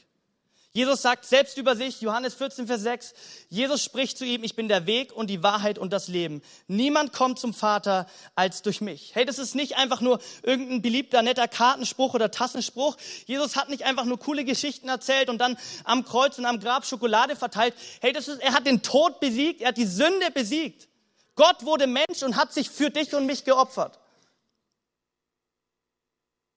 Jesus 0.75 1.03
sagt 1.03 1.25
selbst 1.25 1.59
über 1.59 1.75
sich, 1.75 2.01
Johannes 2.01 2.33
14, 2.33 2.65
Vers 2.65 2.81
6, 2.81 3.13
Jesus 3.47 3.83
spricht 3.83 4.17
zu 4.17 4.25
ihm, 4.25 4.43
ich 4.43 4.55
bin 4.55 4.67
der 4.67 4.87
Weg 4.87 5.13
und 5.13 5.29
die 5.29 5.43
Wahrheit 5.43 5.77
und 5.77 5.93
das 5.93 6.07
Leben. 6.07 6.41
Niemand 6.67 7.13
kommt 7.13 7.37
zum 7.37 7.53
Vater 7.53 8.07
als 8.33 8.63
durch 8.63 8.81
mich. 8.81 9.13
Hey, 9.13 9.23
das 9.23 9.37
ist 9.37 9.53
nicht 9.53 9.77
einfach 9.77 10.01
nur 10.01 10.19
irgendein 10.41 10.81
beliebter, 10.81 11.21
netter 11.21 11.47
Kartenspruch 11.47 12.15
oder 12.15 12.31
Tassenspruch. 12.31 12.97
Jesus 13.27 13.55
hat 13.55 13.69
nicht 13.69 13.83
einfach 13.83 14.05
nur 14.05 14.17
coole 14.17 14.45
Geschichten 14.45 14.89
erzählt 14.89 15.29
und 15.29 15.37
dann 15.37 15.59
am 15.83 16.05
Kreuz 16.05 16.39
und 16.39 16.45
am 16.45 16.59
Grab 16.59 16.87
Schokolade 16.87 17.35
verteilt. 17.35 17.75
Hey, 18.01 18.11
das 18.11 18.27
ist, 18.27 18.41
er 18.41 18.53
hat 18.53 18.65
den 18.65 18.81
Tod 18.81 19.19
besiegt, 19.19 19.61
er 19.61 19.67
hat 19.67 19.77
die 19.77 19.85
Sünde 19.85 20.31
besiegt. 20.31 20.87
Gott 21.35 21.65
wurde 21.65 21.85
Mensch 21.85 22.23
und 22.23 22.35
hat 22.35 22.51
sich 22.51 22.71
für 22.71 22.89
dich 22.89 23.13
und 23.13 23.27
mich 23.27 23.43
geopfert. 23.43 23.99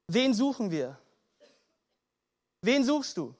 Wen 0.08 0.32
suchen 0.32 0.70
wir? 0.70 0.98
Wen 2.62 2.82
suchst 2.82 3.18
du? 3.18 3.34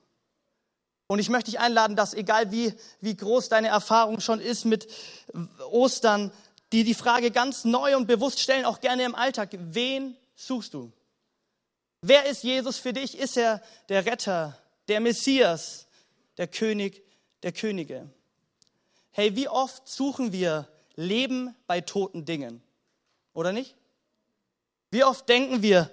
Und 1.09 1.19
ich 1.19 1.29
möchte 1.29 1.51
dich 1.51 1.61
einladen, 1.61 1.97
dass 1.97 2.15
egal 2.15 2.51
wie, 2.51 2.75
wie 3.01 3.17
groß 3.17 3.49
deine 3.49 3.69
Erfahrung 3.69 4.21
schon 4.21 4.41
ist 4.41 4.65
mit 4.65 4.89
Ostern, 5.71 6.33
die 6.73 6.83
die 6.83 6.95
Frage 6.95 7.31
ganz 7.31 7.65
neu 7.65 7.97
und 7.97 8.07
bewusst 8.07 8.41
stellen, 8.41 8.65
auch 8.65 8.81
gerne 8.81 9.05
im 9.05 9.15
Alltag. 9.15 9.51
Wen 9.53 10.17
suchst 10.35 10.75
du? 10.75 10.93
Wer 12.03 12.27
ist 12.27 12.43
Jesus 12.43 12.79
für 12.79 12.93
dich? 12.93 13.19
Ist 13.19 13.37
er 13.37 13.63
der 13.89 14.05
Retter, 14.05 14.59
der 14.89 15.01
Messias, 15.01 15.87
der 16.39 16.49
König 16.49 17.03
der 17.43 17.53
Könige? 17.53 18.09
Hey, 19.13 19.35
wie 19.37 19.49
oft 19.49 19.89
suchen 19.89 20.33
wir 20.33 20.69
Leben 20.97 21.55
bei 21.67 21.81
toten 21.81 22.25
Dingen? 22.25 22.63
Oder 23.33 23.53
nicht? 23.53 23.77
Wie 24.91 25.05
oft 25.05 25.29
denken 25.29 25.63
wir, 25.63 25.91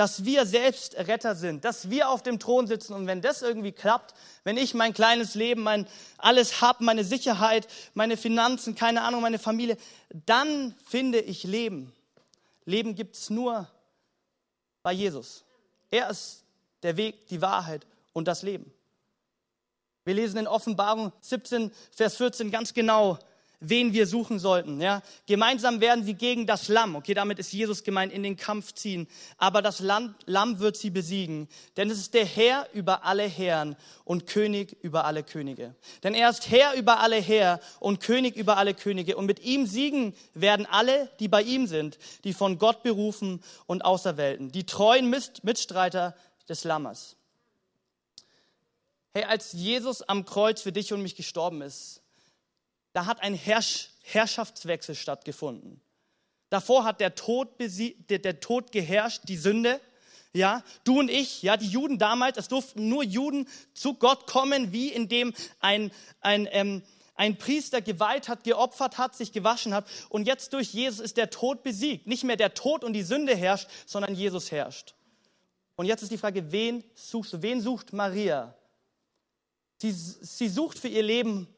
dass 0.00 0.24
wir 0.24 0.46
selbst 0.46 0.96
Retter 0.96 1.34
sind, 1.34 1.62
dass 1.62 1.90
wir 1.90 2.08
auf 2.08 2.22
dem 2.22 2.38
Thron 2.38 2.66
sitzen 2.66 2.94
und 2.94 3.06
wenn 3.06 3.20
das 3.20 3.42
irgendwie 3.42 3.70
klappt, 3.70 4.14
wenn 4.44 4.56
ich 4.56 4.72
mein 4.72 4.94
kleines 4.94 5.34
Leben, 5.34 5.62
mein 5.62 5.86
alles 6.16 6.62
habe, 6.62 6.82
meine 6.84 7.04
Sicherheit, 7.04 7.68
meine 7.92 8.16
Finanzen, 8.16 8.74
keine 8.74 9.02
Ahnung, 9.02 9.20
meine 9.20 9.38
Familie, 9.38 9.76
dann 10.24 10.74
finde 10.86 11.20
ich 11.20 11.44
Leben. 11.44 11.92
Leben 12.64 12.94
gibt 12.94 13.14
es 13.14 13.28
nur 13.28 13.68
bei 14.82 14.92
Jesus. 14.92 15.44
Er 15.90 16.08
ist 16.08 16.44
der 16.82 16.96
Weg, 16.96 17.26
die 17.28 17.42
Wahrheit 17.42 17.86
und 18.14 18.26
das 18.26 18.40
Leben. 18.40 18.72
Wir 20.06 20.14
lesen 20.14 20.38
in 20.38 20.46
Offenbarung 20.46 21.12
17, 21.20 21.70
Vers 21.90 22.16
14 22.16 22.50
ganz 22.50 22.72
genau, 22.72 23.18
wen 23.60 23.92
wir 23.92 24.06
suchen 24.06 24.38
sollten. 24.38 24.80
Ja? 24.80 25.02
Gemeinsam 25.26 25.80
werden 25.80 26.04
sie 26.04 26.14
gegen 26.14 26.46
das 26.46 26.68
Lamm, 26.68 26.96
okay, 26.96 27.14
damit 27.14 27.38
ist 27.38 27.52
Jesus 27.52 27.84
gemeint, 27.84 28.12
in 28.12 28.22
den 28.22 28.36
Kampf 28.36 28.72
ziehen. 28.72 29.06
Aber 29.38 29.62
das 29.62 29.80
Lamm, 29.80 30.14
wird 30.58 30.76
sie 30.76 30.90
besiegen. 30.90 31.48
Denn 31.76 31.90
es 31.90 31.98
ist 31.98 32.14
der 32.14 32.24
Herr 32.24 32.66
über 32.72 33.04
alle 33.04 33.24
Herren 33.24 33.76
und 34.04 34.26
König 34.26 34.76
über 34.82 35.04
alle 35.04 35.22
Könige. 35.22 35.74
Denn 36.02 36.14
er 36.14 36.30
ist 36.30 36.50
Herr 36.50 36.74
über 36.74 37.00
alle 37.00 37.20
Herr 37.20 37.60
und 37.78 38.00
König 38.00 38.36
über 38.36 38.56
alle 38.56 38.74
Könige. 38.74 39.16
Und 39.16 39.26
mit 39.26 39.40
ihm 39.40 39.66
siegen 39.66 40.14
werden 40.34 40.66
alle, 40.66 41.10
die 41.20 41.28
bei 41.28 41.42
ihm 41.42 41.66
sind, 41.66 41.98
die 42.24 42.32
von 42.32 42.58
Gott 42.58 42.82
berufen 42.82 43.42
und 43.66 43.84
auserwählten, 43.84 44.50
die 44.50 44.64
treuen 44.64 45.10
Mitstreiter 45.10 46.16
des 46.48 46.64
Lammes. 46.64 47.16
Hey, 49.12 49.24
als 49.24 49.52
Jesus 49.52 50.02
am 50.02 50.24
Kreuz 50.24 50.62
für 50.62 50.72
dich 50.72 50.92
und 50.92 51.02
mich 51.02 51.16
gestorben 51.16 51.62
ist, 51.62 51.99
da 52.92 53.06
hat 53.06 53.22
ein 53.22 53.34
Herrsch 53.34 53.90
Herrschaftswechsel 54.02 54.94
stattgefunden. 54.94 55.80
Davor 56.48 56.84
hat 56.84 57.00
der 57.00 57.14
Tod, 57.14 57.48
der, 57.60 58.18
der 58.18 58.40
Tod 58.40 58.72
geherrscht, 58.72 59.22
die 59.24 59.36
Sünde. 59.36 59.80
Ja, 60.32 60.62
du 60.84 60.98
und 60.98 61.10
ich, 61.10 61.42
ja, 61.42 61.56
die 61.56 61.68
Juden 61.68 61.98
damals, 61.98 62.36
es 62.36 62.48
durften 62.48 62.88
nur 62.88 63.02
Juden 63.02 63.48
zu 63.74 63.94
Gott 63.94 64.26
kommen, 64.26 64.72
wie 64.72 64.88
indem 64.88 65.32
ein, 65.60 65.90
ein, 66.20 66.48
ähm, 66.52 66.82
ein 67.14 67.36
Priester 67.36 67.80
geweiht 67.80 68.28
hat, 68.28 68.44
geopfert 68.44 68.98
hat, 68.98 69.16
sich 69.16 69.32
gewaschen 69.32 69.74
hat. 69.74 69.86
Und 70.08 70.26
jetzt 70.26 70.52
durch 70.52 70.72
Jesus 70.72 71.00
ist 71.00 71.16
der 71.16 71.30
Tod 71.30 71.62
besiegt. 71.62 72.06
Nicht 72.06 72.24
mehr 72.24 72.36
der 72.36 72.54
Tod 72.54 72.84
und 72.84 72.92
die 72.92 73.02
Sünde 73.02 73.34
herrscht, 73.36 73.68
sondern 73.86 74.14
Jesus 74.14 74.50
herrscht. 74.50 74.94
Und 75.76 75.86
jetzt 75.86 76.02
ist 76.02 76.12
die 76.12 76.18
Frage, 76.18 76.52
wen 76.52 76.84
suchst 76.94 77.32
du? 77.32 77.42
Wen 77.42 77.60
sucht 77.60 77.92
Maria? 77.92 78.54
Sie, 79.78 79.92
sie 79.92 80.48
sucht 80.48 80.78
für 80.78 80.88
ihr 80.88 81.02
Leben 81.02 81.48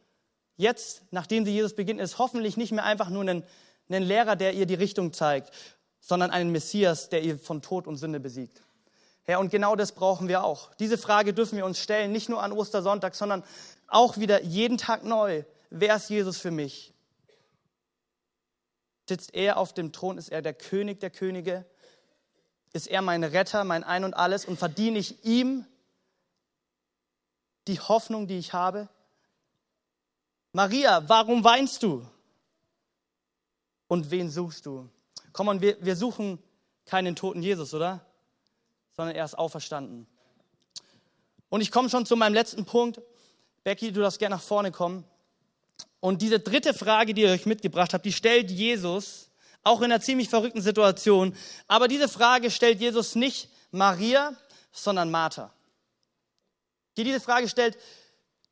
jetzt, 0.57 1.03
nachdem 1.11 1.45
sie 1.45 1.53
Jesus 1.53 1.75
beginnt, 1.75 2.01
ist 2.01 2.19
hoffentlich 2.19 2.57
nicht 2.57 2.73
mehr 2.73 2.85
einfach 2.85 3.09
nur 3.09 3.25
ein, 3.25 3.45
ein 3.89 4.03
Lehrer, 4.03 4.37
der 4.37 4.55
ihr 4.55 4.67
die 4.67 4.75
Richtung 4.75 5.13
zeigt, 5.13 5.51
sondern 6.01 6.31
einen 6.31 6.51
Messias, 6.51 7.09
der 7.09 7.23
ihr 7.23 7.39
von 7.39 7.63
Tod 7.63 7.87
und 7.87 7.97
Sünde 7.97 8.21
besiegt. 8.21 8.63
Herr, 9.25 9.39
und 9.39 9.51
genau 9.51 9.77
das 9.77 9.93
brauchen 9.93 10.29
wir 10.29 10.43
auch. 10.43 10.75
Diese 10.75 10.99
Frage 10.99 11.33
dürfen 11.33 11.57
wir 11.57 11.65
uns 11.65 11.79
stellen, 11.79 12.11
nicht 12.11 12.29
nur 12.29 12.43
an 12.43 12.53
Ostersonntag, 12.53 13.15
sondern 13.15 13.45
auch 13.87 14.17
wieder 14.17 14.43
jeden 14.43 14.79
Tag 14.79 15.05
neu. 15.05 15.45
Wer 15.71 15.97
ist 15.97 16.11
Jesus 16.11 16.39
für 16.39 16.51
mich? 16.51 16.93
Sitzt 19.09 19.35
er 19.35 19.59
auf 19.59 19.73
dem 19.73 19.93
Thron? 19.93 20.19
Ist 20.19 20.31
er 20.31 20.43
der 20.43 20.55
König 20.55 20.99
der 21.01 21.11
Könige? 21.11 21.65
Ist 22.73 22.89
er 22.89 23.03
mein 23.03 23.23
Retter, 23.23 23.65
mein 23.65 23.85
Ein 23.85 24.05
und 24.05 24.15
alles? 24.15 24.45
Und 24.45 24.59
verdiene 24.59 24.99
ich 24.99 25.25
ihm 25.25 25.67
die 27.69 27.79
Hoffnung, 27.79 28.27
die 28.27 28.39
ich 28.39 28.53
habe? 28.53 28.89
Maria, 30.53 31.09
warum 31.09 31.43
weinst 31.45 31.83
du? 31.83 32.07
Und 33.89 34.11
wen 34.11 34.31
suchst 34.31 34.67
du? 34.67 34.89
Komm 35.33 35.49
on, 35.49 35.61
wir, 35.61 35.77
wir 35.85 35.97
suchen 35.97 36.39
keinen 36.85 37.17
toten 37.17 37.43
Jesus, 37.43 37.73
oder? 37.73 38.05
Sondern 38.95 39.17
er 39.17 39.25
ist 39.25 39.39
auferstanden. 39.39 40.07
Und 41.49 41.61
ich 41.61 41.71
komme 41.71 41.89
schon 41.89 42.07
zu 42.07 42.17
meinem 42.17 42.35
letzten 42.35 42.65
Punkt. 42.65 43.01
Becky, 43.65 43.93
du 43.93 44.01
darfst 44.01 44.19
gerne 44.19 44.37
nach 44.37 44.43
vorne 44.43 44.73
kommen. 44.73 45.05
Und 46.01 46.21
diese 46.21 46.41
dritte 46.41 46.75
Frage, 46.75 47.15
die 47.15 47.23
ihr 47.23 47.31
euch 47.31 47.47
mitgebracht 47.47 47.95
habt, 47.95 48.05
die 48.05 48.13
stellt 48.13 48.51
Jesus 48.51 49.31
auch 49.63 49.81
in 49.81 49.87
einer 49.87 50.01
ziemlich 50.01 50.29
verrückten 50.29 50.61
Situation. 50.61 51.35
Aber 51.69 51.89
diese 51.89 52.09
Frage 52.09 52.51
stellt 52.51 52.81
Jesus 52.81 53.15
nicht 53.15 53.49
Maria, 53.71 54.35
sondern 54.73 55.11
Martha. 55.11 55.53
Die 56.97 57.05
diese 57.05 57.21
Frage 57.21 57.49
stellt 57.49 57.79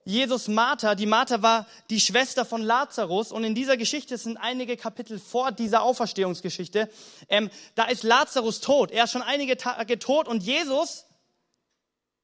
Jesus 0.04 0.48
Martha. 0.48 0.94
Die 0.94 1.06
Martha 1.06 1.42
war 1.42 1.66
die 1.90 2.00
Schwester 2.00 2.44
von 2.44 2.62
Lazarus 2.62 3.32
und 3.32 3.44
in 3.44 3.54
dieser 3.54 3.76
Geschichte 3.76 4.16
sind 4.16 4.36
einige 4.38 4.76
Kapitel 4.76 5.18
vor 5.18 5.52
dieser 5.52 5.82
Auferstehungsgeschichte. 5.82 6.90
Ähm, 7.28 7.50
da 7.74 7.84
ist 7.84 8.02
Lazarus 8.02 8.60
tot. 8.60 8.90
Er 8.90 9.04
ist 9.04 9.12
schon 9.12 9.22
einige 9.22 9.56
Tage 9.56 9.98
tot 9.98 10.26
und 10.26 10.42
Jesus 10.42 11.04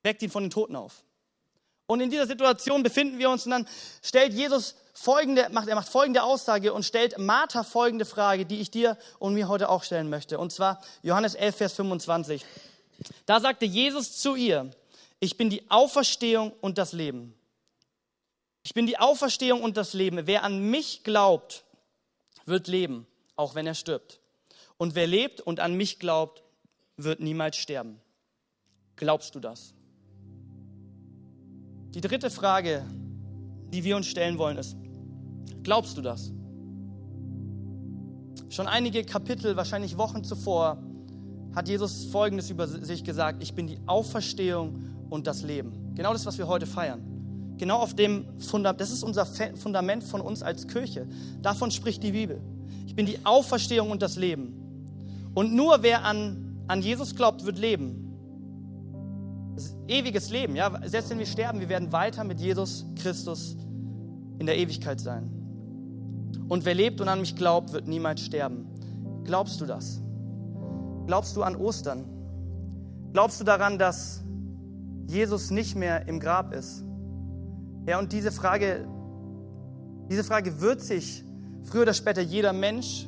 weckt 0.02 0.22
ihn 0.22 0.30
von 0.30 0.44
den 0.44 0.50
Toten 0.50 0.76
auf. 0.76 1.04
Und 1.86 2.00
in 2.00 2.10
dieser 2.10 2.26
Situation 2.26 2.82
befinden 2.82 3.18
wir 3.18 3.30
uns 3.30 3.44
und 3.44 3.52
dann 3.52 3.68
stellt 4.02 4.32
Jesus 4.32 4.74
folgende, 4.92 5.48
macht, 5.50 5.68
er 5.68 5.76
macht 5.76 5.88
folgende 5.88 6.22
Aussage 6.22 6.72
und 6.72 6.84
stellt 6.84 7.18
Martha 7.18 7.62
folgende 7.62 8.04
Frage, 8.04 8.44
die 8.44 8.60
ich 8.60 8.70
dir 8.70 8.96
und 9.20 9.34
mir 9.34 9.46
heute 9.46 9.68
auch 9.68 9.84
stellen 9.84 10.10
möchte. 10.10 10.38
Und 10.38 10.52
zwar 10.52 10.82
Johannes 11.02 11.34
11, 11.34 11.56
Vers 11.56 11.72
25. 11.74 12.44
Da 13.26 13.40
sagte 13.40 13.66
Jesus 13.66 14.16
zu 14.16 14.34
ihr, 14.34 14.70
ich 15.20 15.36
bin 15.36 15.48
die 15.48 15.70
Auferstehung 15.70 16.52
und 16.60 16.78
das 16.78 16.92
Leben. 16.92 17.34
Ich 18.66 18.74
bin 18.74 18.88
die 18.88 18.98
Auferstehung 18.98 19.62
und 19.62 19.76
das 19.76 19.94
Leben. 19.94 20.26
Wer 20.26 20.42
an 20.42 20.58
mich 20.58 21.04
glaubt, 21.04 21.62
wird 22.46 22.66
leben, 22.66 23.06
auch 23.36 23.54
wenn 23.54 23.64
er 23.64 23.76
stirbt. 23.76 24.18
Und 24.76 24.96
wer 24.96 25.06
lebt 25.06 25.40
und 25.40 25.60
an 25.60 25.74
mich 25.74 26.00
glaubt, 26.00 26.42
wird 26.96 27.20
niemals 27.20 27.58
sterben. 27.58 28.00
Glaubst 28.96 29.36
du 29.36 29.38
das? 29.38 29.72
Die 31.94 32.00
dritte 32.00 32.28
Frage, 32.28 32.84
die 33.72 33.84
wir 33.84 33.94
uns 33.94 34.08
stellen 34.08 34.36
wollen, 34.36 34.58
ist, 34.58 34.76
glaubst 35.62 35.96
du 35.96 36.02
das? 36.02 36.32
Schon 38.48 38.66
einige 38.66 39.04
Kapitel, 39.04 39.56
wahrscheinlich 39.56 39.96
Wochen 39.96 40.24
zuvor, 40.24 40.82
hat 41.54 41.68
Jesus 41.68 42.06
Folgendes 42.06 42.50
über 42.50 42.66
sich 42.66 43.04
gesagt, 43.04 43.44
ich 43.44 43.54
bin 43.54 43.68
die 43.68 43.78
Auferstehung 43.86 45.06
und 45.08 45.28
das 45.28 45.44
Leben. 45.44 45.94
Genau 45.94 46.12
das, 46.12 46.26
was 46.26 46.36
wir 46.36 46.48
heute 46.48 46.66
feiern. 46.66 47.15
Genau 47.58 47.78
auf 47.78 47.94
dem 47.94 48.26
Fundament, 48.38 48.80
das 48.80 48.90
ist 48.90 49.02
unser 49.02 49.26
Fundament 49.26 50.04
von 50.04 50.20
uns 50.20 50.42
als 50.42 50.66
Kirche. 50.68 51.06
Davon 51.42 51.70
spricht 51.70 52.02
die 52.02 52.12
Bibel. 52.12 52.40
Ich 52.86 52.94
bin 52.94 53.06
die 53.06 53.24
Auferstehung 53.24 53.90
und 53.90 54.02
das 54.02 54.16
Leben. 54.16 55.30
Und 55.34 55.54
nur 55.54 55.82
wer 55.82 56.04
an, 56.04 56.62
an 56.66 56.82
Jesus 56.82 57.14
glaubt, 57.14 57.44
wird 57.44 57.58
leben. 57.58 58.02
ewiges 59.88 60.30
Leben, 60.30 60.56
ja. 60.56 60.80
Selbst 60.86 61.10
wenn 61.10 61.18
wir 61.18 61.26
sterben, 61.26 61.60
wir 61.60 61.68
werden 61.68 61.92
weiter 61.92 62.24
mit 62.24 62.40
Jesus 62.40 62.86
Christus 62.96 63.56
in 64.38 64.46
der 64.46 64.58
Ewigkeit 64.58 65.00
sein. 65.00 65.30
Und 66.48 66.64
wer 66.64 66.74
lebt 66.74 67.00
und 67.00 67.08
an 67.08 67.20
mich 67.20 67.36
glaubt, 67.36 67.72
wird 67.72 67.88
niemals 67.88 68.20
sterben. 68.20 68.66
Glaubst 69.24 69.60
du 69.60 69.66
das? 69.66 70.00
Glaubst 71.06 71.36
du 71.36 71.42
an 71.42 71.56
Ostern? 71.56 72.04
Glaubst 73.12 73.40
du 73.40 73.44
daran, 73.44 73.78
dass 73.78 74.22
Jesus 75.06 75.50
nicht 75.50 75.74
mehr 75.76 76.06
im 76.08 76.20
Grab 76.20 76.52
ist? 76.52 76.85
Ja, 77.86 77.98
und 77.98 78.12
diese 78.12 78.32
Frage, 78.32 78.86
diese 80.10 80.24
Frage 80.24 80.60
wird 80.60 80.80
sich 80.80 81.24
früher 81.64 81.82
oder 81.82 81.94
später 81.94 82.20
jeder 82.20 82.52
Mensch 82.52 83.06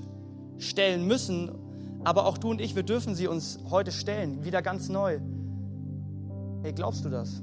stellen 0.59 1.07
müssen, 1.07 1.51
aber 2.05 2.27
auch 2.27 2.39
du 2.39 2.51
und 2.51 2.61
ich, 2.61 2.77
wir 2.77 2.85
dürfen 2.85 3.15
sie 3.15 3.27
uns 3.27 3.59
heute 3.71 3.93
stellen, 3.93 4.45
wieder 4.45 4.63
ganz 4.63 4.89
neu. 4.89 5.19
Hey, 6.63 6.73
glaubst 6.73 7.05
du 7.05 7.09
das? 7.09 7.43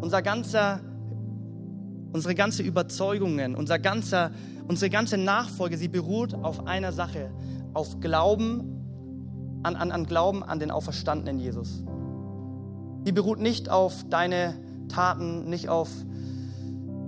unser 0.00 0.22
ganzer, 0.22 0.80
unsere 2.12 2.34
ganze 2.34 2.62
Überzeugungen, 2.62 3.54
unser 3.54 3.78
ganzer, 3.78 4.30
unsere 4.66 4.90
ganze 4.90 5.18
Nachfolge, 5.18 5.76
sie 5.76 5.88
beruht 5.88 6.34
auf 6.34 6.66
einer 6.66 6.92
Sache, 6.92 7.30
auf 7.74 8.00
Glauben, 8.00 9.60
an, 9.62 9.76
an, 9.76 9.92
an 9.92 10.06
Glauben 10.06 10.42
an 10.42 10.58
den 10.58 10.70
auferstandenen 10.70 11.38
Jesus. 11.38 11.84
Die 13.06 13.12
beruht 13.12 13.40
nicht 13.40 13.68
auf 13.68 14.04
deine 14.08 14.54
Taten, 14.90 15.48
nicht 15.48 15.68
auf 15.68 15.88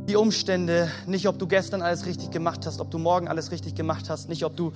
die 0.08 0.16
Umstände, 0.16 0.88
nicht 1.06 1.28
ob 1.28 1.38
du 1.38 1.46
gestern 1.46 1.82
alles 1.82 2.06
richtig 2.06 2.30
gemacht 2.30 2.66
hast, 2.66 2.80
ob 2.80 2.90
du 2.90 2.98
morgen 2.98 3.28
alles 3.28 3.50
richtig 3.52 3.74
gemacht 3.74 4.10
hast, 4.10 4.28
nicht 4.28 4.44
ob 4.44 4.56
du 4.56 4.72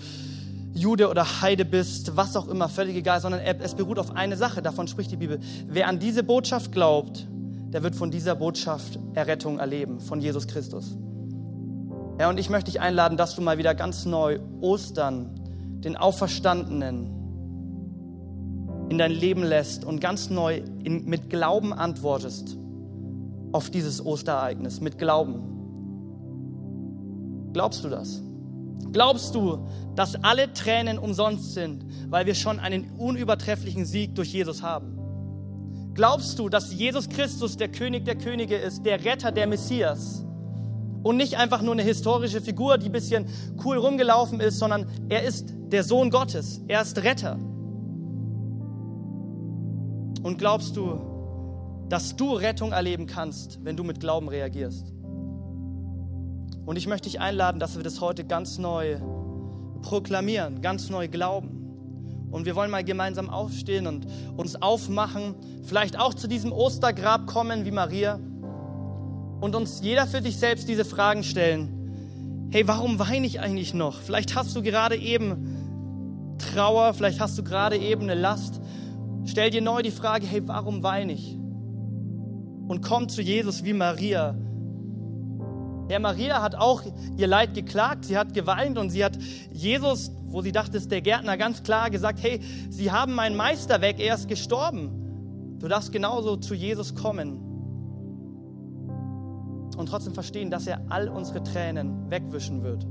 Jude 0.73 1.09
oder 1.09 1.41
Heide 1.41 1.65
bist, 1.65 2.17
was 2.17 2.37
auch 2.37 2.49
immer, 2.49 2.69
völlig 2.69 2.97
egal, 2.97 3.21
sondern 3.21 3.41
es 3.41 3.75
beruht 3.75 3.99
auf 3.99 4.15
eine 4.15 4.37
Sache, 4.37 4.63
davon 4.63 4.89
spricht 4.89 5.11
die 5.11 5.17
Bibel. 5.17 5.41
Wer 5.69 5.89
an 5.89 5.99
diese 5.99 6.23
Botschaft 6.23 6.71
glaubt, 6.71 7.27
der 7.73 7.83
wird 7.83 7.97
von 7.97 8.11
dieser 8.11 8.35
Botschaft 8.35 8.99
Errettung 9.15 9.59
erleben, 9.59 10.01
von 10.01 10.21
Jesus 10.21 10.47
Christus. 10.47 10.97
Ja, 12.21 12.29
und 12.29 12.39
ich 12.39 12.51
möchte 12.51 12.71
dich 12.71 12.81
einladen, 12.81 13.17
dass 13.17 13.35
du 13.35 13.43
mal 13.43 13.59
wieder 13.59 13.75
ganz 13.75 14.05
neu 14.05 14.39
Ostern, 14.61 15.41
den 15.81 15.97
Auferstandenen, 15.97 17.13
in 18.89 18.99
dein 18.99 19.11
Leben 19.11 19.43
lässt 19.43 19.85
und 19.85 20.01
ganz 20.01 20.31
neu 20.31 20.63
in, 20.85 21.07
mit 21.07 21.29
Glauben 21.29 21.73
antwortest 21.73 22.57
auf 23.53 23.71
dieses 23.71 24.05
Osterereignis, 24.05 24.81
mit 24.81 24.99
Glauben. 24.99 25.53
Glaubst 27.53 27.85
du 27.85 27.89
das? 27.89 28.23
Glaubst 28.93 29.35
du, 29.35 29.67
dass 29.95 30.23
alle 30.23 30.53
Tränen 30.53 30.99
umsonst 30.99 31.55
sind, 31.55 31.85
weil 32.11 32.27
wir 32.27 32.35
schon 32.35 32.61
einen 32.61 32.91
unübertrefflichen 32.93 33.85
Sieg 33.85 34.15
durch 34.15 34.33
Jesus 34.33 34.63
haben? 34.63 34.99
Glaubst 35.95 36.39
du, 36.39 36.49
dass 36.49 36.75
Jesus 36.75 37.09
Christus 37.09 37.57
der 37.57 37.69
König 37.69 38.05
der 38.05 38.17
Könige 38.17 38.57
ist, 38.57 38.85
der 38.85 39.05
Retter, 39.05 39.33
der 39.33 39.47
Messias? 39.47 40.25
Und 41.03 41.17
nicht 41.17 41.39
einfach 41.39 41.63
nur 41.63 41.73
eine 41.73 41.83
historische 41.83 42.41
Figur, 42.41 42.79
die 42.79 42.87
ein 42.87 42.93
bisschen 42.93 43.27
cool 43.65 43.79
rumgelaufen 43.79 44.41
ist, 44.41 44.59
sondern 44.59 44.87
er 45.09 45.23
ist 45.23 45.55
der 45.73 45.85
Sohn 45.85 46.11
Gottes. 46.11 46.61
Er 46.69 46.83
ist 46.83 46.99
Retter. 47.03 47.39
Und 50.23 50.37
glaubst 50.39 50.77
du, 50.77 51.16
dass 51.89 52.17
du 52.17 52.33
Rettung 52.33 52.73
erleben 52.73 53.07
kannst, 53.07 53.65
wenn 53.65 53.77
du 53.77 53.85
mit 53.85 54.01
Glauben 54.01 54.29
reagierst? 54.29 54.93
Und 56.65 56.77
ich 56.77 56.87
möchte 56.89 57.09
dich 57.09 57.21
einladen, 57.21 57.61
dass 57.61 57.77
wir 57.77 57.85
das 57.85 58.01
heute 58.01 58.25
ganz 58.25 58.59
neu 58.59 58.99
proklamieren, 59.83 60.63
ganz 60.63 60.91
neu 60.91 61.09
glauben. 61.09 62.29
Und 62.31 62.45
wir 62.45 62.57
wollen 62.57 62.71
mal 62.71 62.83
gemeinsam 62.83 63.31
aufstehen 63.31 63.87
und 63.87 64.07
uns 64.37 64.61
aufmachen, 64.61 65.37
vielleicht 65.63 65.99
auch 65.99 66.13
zu 66.13 66.27
diesem 66.27 66.53
Ostergrab 66.53 67.27
kommen 67.27 67.65
wie 67.65 67.71
Maria 67.71 68.19
und 69.41 69.55
uns 69.55 69.81
jeder 69.81 70.07
für 70.07 70.21
dich 70.21 70.37
selbst 70.39 70.69
diese 70.69 70.85
Fragen 70.85 71.23
stellen. 71.23 72.49
Hey, 72.51 72.67
warum 72.67 72.99
weine 72.99 73.27
ich 73.27 73.41
eigentlich 73.41 73.75
noch? 73.75 74.01
Vielleicht 74.01 74.35
hast 74.35 74.57
du 74.57 74.63
gerade 74.63 74.97
eben 74.97 76.37
Trauer, 76.39 76.95
vielleicht 76.95 77.21
hast 77.21 77.39
du 77.39 77.45
gerade 77.45 77.77
eben 77.77 78.03
eine 78.03 78.15
Last. 78.15 78.61
Stell 79.25 79.51
dir 79.51 79.63
neu 79.63 79.83
die 79.83 79.91
Frage, 79.91 80.27
hey, 80.27 80.47
warum 80.47 80.83
weine 80.83 81.13
ich? 81.13 81.39
Und 82.69 82.83
komm 82.83 83.09
zu 83.09 83.23
Jesus 83.23 83.65
wie 83.65 83.73
Maria 83.73 84.35
ja, 85.89 86.01
Maria 86.01 86.43
hat 86.43 86.57
auch 86.57 86.83
ihr 87.17 87.29
Leid 87.29 87.55
geklagt, 87.55 88.07
sie 88.07 88.19
hat 88.19 88.35
geweint 88.35 88.77
und 88.77 88.91
sie 88.91 89.05
hat 89.05 89.17
Jesus, 89.53 90.11
wo 90.25 90.43
sie 90.43 90.51
dachte, 90.51 90.77
ist 90.77 90.91
der 90.91 91.01
Gärtner, 91.01 91.37
ganz 91.37 91.63
klar 91.63 91.91
gesagt, 91.91 92.21
hey, 92.23 92.41
sie 92.71 92.91
haben 92.91 93.15
meinen 93.15 93.37
Meister 93.37 93.81
weg, 93.81 94.01
er 94.01 94.17
ist 94.17 94.29
gestorben. 94.29 95.59
Du 95.61 95.69
darfst 95.69 95.93
genauso 95.93 96.37
zu 96.37 96.55
Jesus 96.55 96.95
kommen 96.95 97.41
und 99.77 99.89
trotzdem 99.89 100.15
verstehen, 100.15 100.51
dass 100.51 100.67
er 100.67 100.81
all 100.89 101.09
unsere 101.09 101.43
Tränen 101.43 102.11
wegwischen 102.11 102.65
wird. 102.65 102.85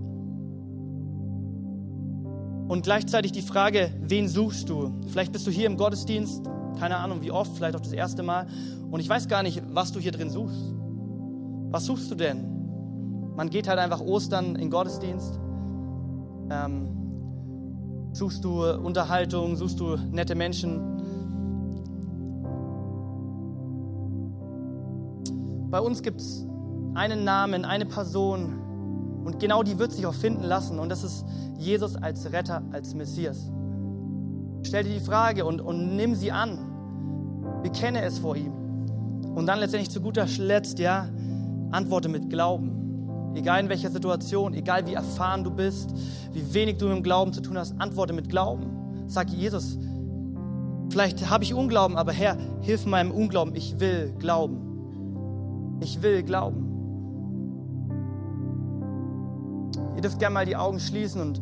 Und 2.67 2.83
gleichzeitig 2.83 3.31
die 3.31 3.41
Frage, 3.41 3.91
wen 4.01 4.27
suchst 4.27 4.69
du? 4.69 4.99
Vielleicht 5.07 5.33
bist 5.33 5.45
du 5.45 5.51
hier 5.51 5.67
im 5.67 5.77
Gottesdienst, 5.77 6.45
keine 6.79 6.97
Ahnung 6.97 7.21
wie 7.21 7.31
oft, 7.31 7.55
vielleicht 7.55 7.75
auch 7.75 7.81
das 7.81 7.91
erste 7.91 8.23
Mal, 8.23 8.47
und 8.95 9.01
ich 9.01 9.09
weiß 9.09 9.27
gar 9.27 9.43
nicht, 9.43 9.61
was 9.73 9.91
du 9.91 9.99
hier 9.99 10.13
drin 10.13 10.29
suchst. 10.29 10.73
Was 11.69 11.83
suchst 11.83 12.09
du 12.09 12.15
denn? 12.15 13.35
Man 13.35 13.49
geht 13.49 13.67
halt 13.67 13.77
einfach 13.77 13.99
Ostern 13.99 14.55
in 14.55 14.69
Gottesdienst. 14.69 15.37
Ähm, 16.49 16.87
suchst 18.13 18.45
du 18.45 18.63
Unterhaltung, 18.63 19.57
suchst 19.57 19.81
du 19.81 19.97
nette 19.97 20.33
Menschen. 20.33 20.79
Bei 25.69 25.81
uns 25.81 26.01
gibt 26.01 26.21
es 26.21 26.47
einen 26.93 27.25
Namen, 27.25 27.65
eine 27.65 27.85
Person 27.85 28.61
und 29.25 29.41
genau 29.41 29.61
die 29.61 29.77
wird 29.77 29.91
sich 29.91 30.05
auch 30.05 30.13
finden 30.13 30.45
lassen 30.45 30.79
und 30.79 30.87
das 30.87 31.03
ist 31.03 31.25
Jesus 31.57 31.97
als 31.97 32.31
Retter, 32.31 32.63
als 32.71 32.95
Messias. 32.95 33.51
Stell 34.63 34.85
dir 34.85 34.93
die 34.93 35.05
Frage 35.05 35.43
und, 35.43 35.59
und 35.59 35.97
nimm 35.97 36.15
sie 36.15 36.31
an. 36.31 37.61
Bekenne 37.61 38.01
es 38.01 38.19
vor 38.19 38.37
ihm. 38.37 38.64
Und 39.35 39.47
dann 39.47 39.59
letztendlich 39.59 39.91
zu 39.91 40.01
guter 40.01 40.25
Letzt, 40.37 40.79
ja, 40.79 41.09
antworte 41.71 42.07
mit 42.07 42.29
Glauben. 42.29 43.33
Egal 43.35 43.59
in 43.59 43.69
welcher 43.69 43.91
Situation, 43.91 44.53
egal 44.53 44.87
wie 44.87 44.93
erfahren 44.93 45.43
du 45.43 45.51
bist, 45.51 45.93
wie 46.31 46.53
wenig 46.53 46.77
du 46.77 46.85
mit 46.85 46.95
dem 46.95 47.03
Glauben 47.03 47.33
zu 47.33 47.41
tun 47.41 47.57
hast, 47.57 47.75
antworte 47.79 48.13
mit 48.13 48.29
Glauben. 48.29 49.05
Sag 49.07 49.29
Jesus, 49.29 49.77
vielleicht 50.89 51.29
habe 51.29 51.43
ich 51.43 51.53
Unglauben, 51.53 51.97
aber 51.97 52.13
Herr, 52.13 52.37
hilf 52.61 52.85
meinem 52.85 53.11
Unglauben. 53.11 53.53
Ich 53.55 53.77
will 53.79 54.13
glauben. 54.19 55.79
Ich 55.81 56.01
will 56.01 56.23
glauben. 56.23 56.65
Ihr 59.97 60.01
dürft 60.01 60.19
gerne 60.19 60.33
mal 60.33 60.45
die 60.45 60.55
Augen 60.55 60.79
schließen 60.79 61.21
und 61.21 61.41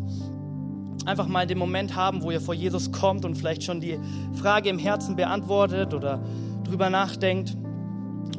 einfach 1.06 1.28
mal 1.28 1.46
den 1.46 1.60
Moment 1.60 1.96
haben, 1.96 2.24
wo 2.24 2.32
ihr 2.32 2.42
vor 2.42 2.56
Jesus 2.56 2.92
kommt 2.92 3.24
und 3.24 3.36
vielleicht 3.36 3.64
schon 3.64 3.82
die 3.82 4.00
Frage 4.34 4.70
im 4.70 4.80
Herzen 4.80 5.16
beantwortet 5.16 5.94
oder 5.94 6.24
drüber 6.64 6.90
nachdenkt. 6.90 7.56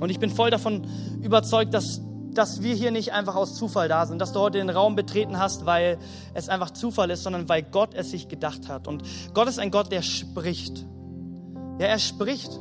Und 0.00 0.10
ich 0.10 0.18
bin 0.18 0.30
voll 0.30 0.50
davon 0.50 0.86
überzeugt, 1.22 1.72
dass 1.74 2.00
dass 2.34 2.62
wir 2.62 2.74
hier 2.74 2.90
nicht 2.90 3.12
einfach 3.12 3.36
aus 3.36 3.54
Zufall 3.54 3.88
da 3.88 4.06
sind, 4.06 4.18
dass 4.18 4.32
du 4.32 4.40
heute 4.40 4.58
den 4.58 4.70
Raum 4.70 4.96
betreten 4.96 5.38
hast, 5.38 5.66
weil 5.66 5.98
es 6.34 6.48
einfach 6.48 6.70
Zufall 6.70 7.10
ist, 7.10 7.22
sondern 7.22 7.48
weil 7.48 7.62
Gott 7.62 7.94
es 7.94 8.10
sich 8.10 8.28
gedacht 8.28 8.68
hat. 8.68 8.88
Und 8.88 9.02
Gott 9.34 9.48
ist 9.48 9.58
ein 9.58 9.70
Gott, 9.70 9.92
der 9.92 10.02
spricht. 10.02 10.84
Ja, 11.78 11.86
er 11.86 11.98
spricht. 11.98 12.60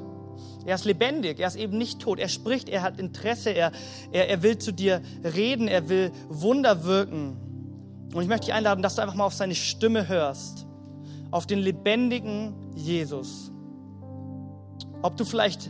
Er 0.66 0.76
ist 0.76 0.86
lebendig, 0.86 1.40
er 1.40 1.48
ist 1.48 1.58
eben 1.58 1.78
nicht 1.78 2.00
tot. 2.00 2.20
Er 2.20 2.30
spricht, 2.30 2.70
er 2.70 2.84
hat 2.84 2.98
Interesse, 2.98 3.50
er, 3.50 3.72
er, 4.12 4.30
er 4.30 4.44
will 4.44 4.58
zu 4.58 4.72
dir 4.72 5.02
reden, 5.24 5.68
er 5.68 5.90
will 5.90 6.12
Wunder 6.30 6.86
wirken. 6.86 7.38
Und 8.14 8.22
ich 8.22 8.30
möchte 8.30 8.46
dich 8.46 8.54
einladen, 8.54 8.82
dass 8.82 8.96
du 8.96 9.02
einfach 9.02 9.16
mal 9.16 9.26
auf 9.26 9.34
seine 9.34 9.56
Stimme 9.56 10.08
hörst, 10.08 10.66
auf 11.32 11.48
den 11.48 11.60
lebendigen 11.60 12.54
Jesus. 12.76 13.52
Ob 15.02 15.18
du 15.18 15.26
vielleicht 15.26 15.70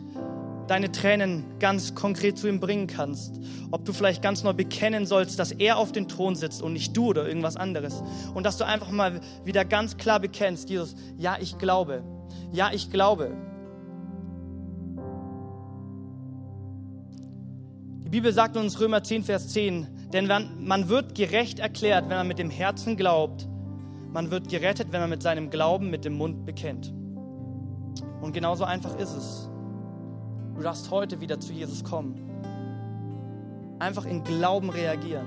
deine 0.68 0.92
Tränen 0.92 1.44
ganz 1.60 1.96
konkret 1.96 2.38
zu 2.38 2.48
ihm 2.48 2.60
bringen 2.60 2.88
kannst. 2.88 3.40
Ob 3.72 3.86
du 3.86 3.94
vielleicht 3.94 4.22
ganz 4.22 4.44
neu 4.44 4.54
bekennen 4.54 5.06
sollst, 5.06 5.40
dass 5.40 5.52
er 5.52 5.78
auf 5.78 5.92
dem 5.92 6.08
Thron 6.08 6.36
sitzt 6.36 6.62
und 6.62 6.74
nicht 6.74 6.96
du 6.96 7.08
oder 7.08 7.28
irgendwas 7.28 7.58
anderes. 7.58 8.02
Und 8.34 8.46
dass 8.46 8.58
du 8.58 8.66
einfach 8.66 8.92
mal 8.92 9.20
wieder 9.44 9.66
ganz 9.66 9.98
klar 9.98 10.20
bekennst, 10.20 10.70
Jesus, 10.70 10.96
ja, 11.18 11.38
ich 11.40 11.58
glaube. 11.58 12.04
Ja, 12.52 12.72
ich 12.74 12.90
glaube. 12.92 13.36
Die 18.04 18.10
Bibel 18.10 18.32
sagt 18.32 18.56
uns 18.58 18.80
Römer 18.80 19.04
10, 19.04 19.24
Vers 19.24 19.50
10, 19.50 19.88
denn 20.14 20.30
man 20.60 20.88
wird 20.88 21.16
gerecht 21.16 21.60
erklärt, 21.60 22.10
wenn 22.10 22.18
man 22.18 22.28
mit 22.28 22.38
dem 22.38 22.52
Herzen 22.52 22.96
glaubt. 22.96 23.48
Man 24.12 24.30
wird 24.30 24.50
gerettet, 24.50 24.90
wenn 24.92 25.02
man 25.02 25.10
mit 25.10 25.24
seinem 25.24 25.50
Glauben 25.50 25.90
mit 25.90 26.06
dem 26.06 26.14
Mund 26.14 26.46
bekennt. 26.46 26.94
Und 28.22 28.32
genauso 28.32 28.64
einfach 28.64 28.96
ist 28.98 29.16
es. 29.16 29.50
Du 30.56 30.62
darfst 30.62 30.92
heute 30.92 31.20
wieder 31.20 31.40
zu 31.40 31.52
Jesus 31.52 31.84
kommen. 31.84 32.20
Einfach 33.80 34.06
in 34.06 34.24
Glauben 34.24 34.70
reagieren. 34.70 35.26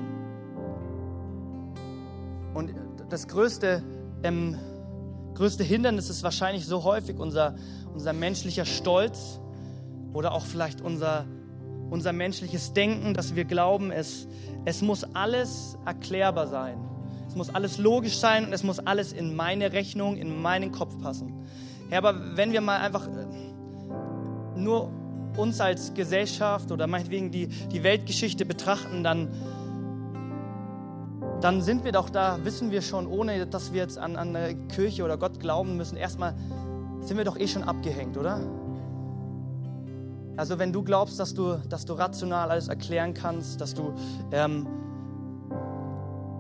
Und 2.55 2.75
das 3.09 3.27
größte, 3.29 3.83
ähm, 4.23 4.57
größte 5.35 5.65
Hindernis 5.65 6.09
ist 6.11 6.23
wahrscheinlich 6.23 6.65
so 6.65 6.85
häufig 6.85 7.19
unser, 7.19 7.57
unser 7.93 8.13
menschlicher 8.13 8.65
Stolz 8.65 9.41
oder 10.13 10.33
auch 10.33 10.45
vielleicht 10.45 10.81
unser, 10.81 11.27
unser 11.91 12.13
menschliches 12.13 12.73
Denken, 12.73 13.13
dass 13.13 13.35
wir 13.35 13.45
glauben, 13.45 13.91
es, 13.91 14.29
es 14.65 14.81
muss 14.81 15.05
alles 15.13 15.77
erklärbar 15.85 16.47
sein. 16.47 16.79
Es 17.29 17.35
muss 17.35 17.55
alles 17.55 17.79
logisch 17.79 18.17
sein 18.17 18.47
und 18.47 18.53
es 18.53 18.63
muss 18.63 18.79
alles 18.79 19.13
in 19.13 19.35
meine 19.35 19.73
Rechnung, 19.73 20.17
in 20.17 20.41
meinen 20.41 20.73
Kopf 20.73 20.99
passen. 21.03 21.35
Ja, 21.91 21.99
aber 21.99 22.37
wenn 22.37 22.53
wir 22.53 22.61
mal 22.61 22.79
einfach 22.79 23.07
äh, 23.09 24.59
nur 24.59 24.91
uns 25.37 25.61
als 25.61 25.95
Gesellschaft 25.95 26.73
oder 26.73 26.87
meinetwegen 26.87 27.31
die, 27.31 27.49
die 27.49 27.83
Weltgeschichte 27.83 28.45
betrachten, 28.45 29.05
dann, 29.05 29.29
dann 31.41 31.63
sind 31.63 31.85
wir 31.85 31.93
doch 31.93 32.11
da, 32.11 32.39
wissen 32.45 32.71
wir 32.71 32.83
schon, 32.83 33.07
ohne 33.07 33.47
dass 33.47 33.73
wir 33.73 33.83
jetzt 33.83 33.99
an, 33.99 34.17
an 34.17 34.35
eine 34.35 34.55
Kirche 34.69 35.05
oder 35.05 35.17
Gott 35.17 35.41
glauben 35.41 35.77
müssen, 35.77 35.97
erstmal 35.97 36.35
sind 37.01 37.17
wir 37.17 37.25
doch 37.25 37.39
eh 37.39 37.47
schon 37.47 37.63
abgehängt, 37.63 38.17
oder? 38.17 38.41
Also 40.37 40.59
wenn 40.59 40.73
du 40.73 40.83
glaubst, 40.83 41.19
dass 41.19 41.33
du, 41.33 41.57
dass 41.69 41.87
du 41.87 41.95
rational 41.95 42.51
alles 42.51 42.69
erklären 42.69 43.15
kannst, 43.15 43.61
dass 43.61 43.75
du, 43.75 43.95
ähm, 44.33 44.67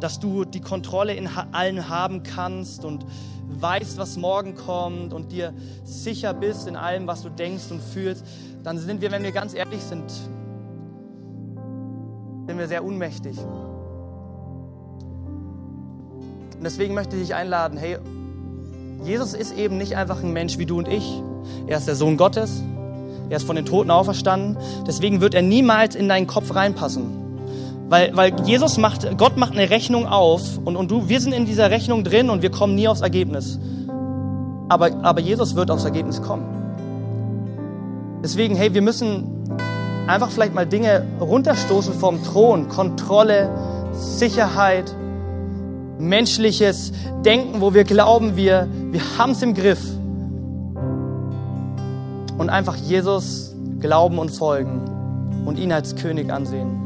dass 0.00 0.20
du 0.20 0.44
die 0.44 0.60
Kontrolle 0.60 1.14
in 1.14 1.28
allen 1.52 1.88
haben 1.88 2.22
kannst 2.22 2.84
und 2.84 3.06
weißt, 3.48 3.98
was 3.98 4.16
morgen 4.16 4.54
kommt 4.54 5.12
und 5.12 5.32
dir 5.32 5.52
sicher 5.84 6.34
bist 6.34 6.66
in 6.66 6.76
allem, 6.76 7.06
was 7.06 7.22
du 7.22 7.28
denkst 7.30 7.70
und 7.70 7.80
fühlst, 7.82 8.24
dann 8.62 8.78
sind 8.78 9.00
wir, 9.00 9.10
wenn 9.12 9.22
wir 9.22 9.32
ganz 9.32 9.54
ehrlich 9.54 9.80
sind, 9.80 10.10
sind 12.46 12.58
wir 12.58 12.68
sehr 12.68 12.84
unmächtig. 12.84 13.38
Und 16.56 16.62
deswegen 16.62 16.94
möchte 16.94 17.16
ich 17.16 17.22
dich 17.22 17.34
einladen, 17.34 17.78
hey, 17.78 17.98
Jesus 19.04 19.34
ist 19.34 19.56
eben 19.56 19.76
nicht 19.78 19.96
einfach 19.96 20.22
ein 20.22 20.32
Mensch 20.32 20.58
wie 20.58 20.66
du 20.66 20.78
und 20.78 20.88
ich. 20.88 21.22
Er 21.66 21.78
ist 21.78 21.86
der 21.86 21.94
Sohn 21.94 22.16
Gottes. 22.16 22.62
Er 23.28 23.36
ist 23.36 23.46
von 23.46 23.56
den 23.56 23.66
Toten 23.66 23.90
auferstanden. 23.90 24.56
Deswegen 24.86 25.20
wird 25.20 25.34
er 25.34 25.42
niemals 25.42 25.94
in 25.94 26.08
deinen 26.08 26.26
Kopf 26.26 26.54
reinpassen. 26.54 27.25
Weil, 27.88 28.16
weil 28.16 28.34
Jesus 28.44 28.78
macht, 28.78 29.16
Gott 29.16 29.36
macht 29.36 29.52
eine 29.52 29.70
Rechnung 29.70 30.06
auf 30.06 30.58
und, 30.64 30.76
und 30.76 30.90
du, 30.90 31.08
wir 31.08 31.20
sind 31.20 31.32
in 31.32 31.46
dieser 31.46 31.70
Rechnung 31.70 32.02
drin 32.02 32.30
und 32.30 32.42
wir 32.42 32.50
kommen 32.50 32.74
nie 32.74 32.88
aufs 32.88 33.00
Ergebnis. 33.00 33.60
Aber, 34.68 34.90
aber 35.02 35.20
Jesus 35.20 35.54
wird 35.54 35.70
aufs 35.70 35.84
Ergebnis 35.84 36.20
kommen. 36.20 36.44
Deswegen, 38.24 38.56
hey, 38.56 38.74
wir 38.74 38.82
müssen 38.82 39.46
einfach 40.08 40.30
vielleicht 40.30 40.52
mal 40.52 40.66
Dinge 40.66 41.06
runterstoßen 41.20 41.94
vom 41.94 42.24
Thron. 42.24 42.68
Kontrolle, 42.68 43.50
Sicherheit, 43.92 44.92
menschliches 45.98 46.92
Denken, 47.24 47.60
wo 47.60 47.72
wir 47.72 47.84
glauben, 47.84 48.36
wir, 48.36 48.66
wir 48.90 49.00
haben 49.16 49.30
es 49.30 49.42
im 49.42 49.54
Griff. 49.54 49.80
Und 52.36 52.50
einfach 52.50 52.74
Jesus 52.74 53.54
glauben 53.78 54.18
und 54.18 54.30
folgen 54.30 54.80
und 55.46 55.56
ihn 55.58 55.72
als 55.72 55.94
König 55.94 56.32
ansehen. 56.32 56.85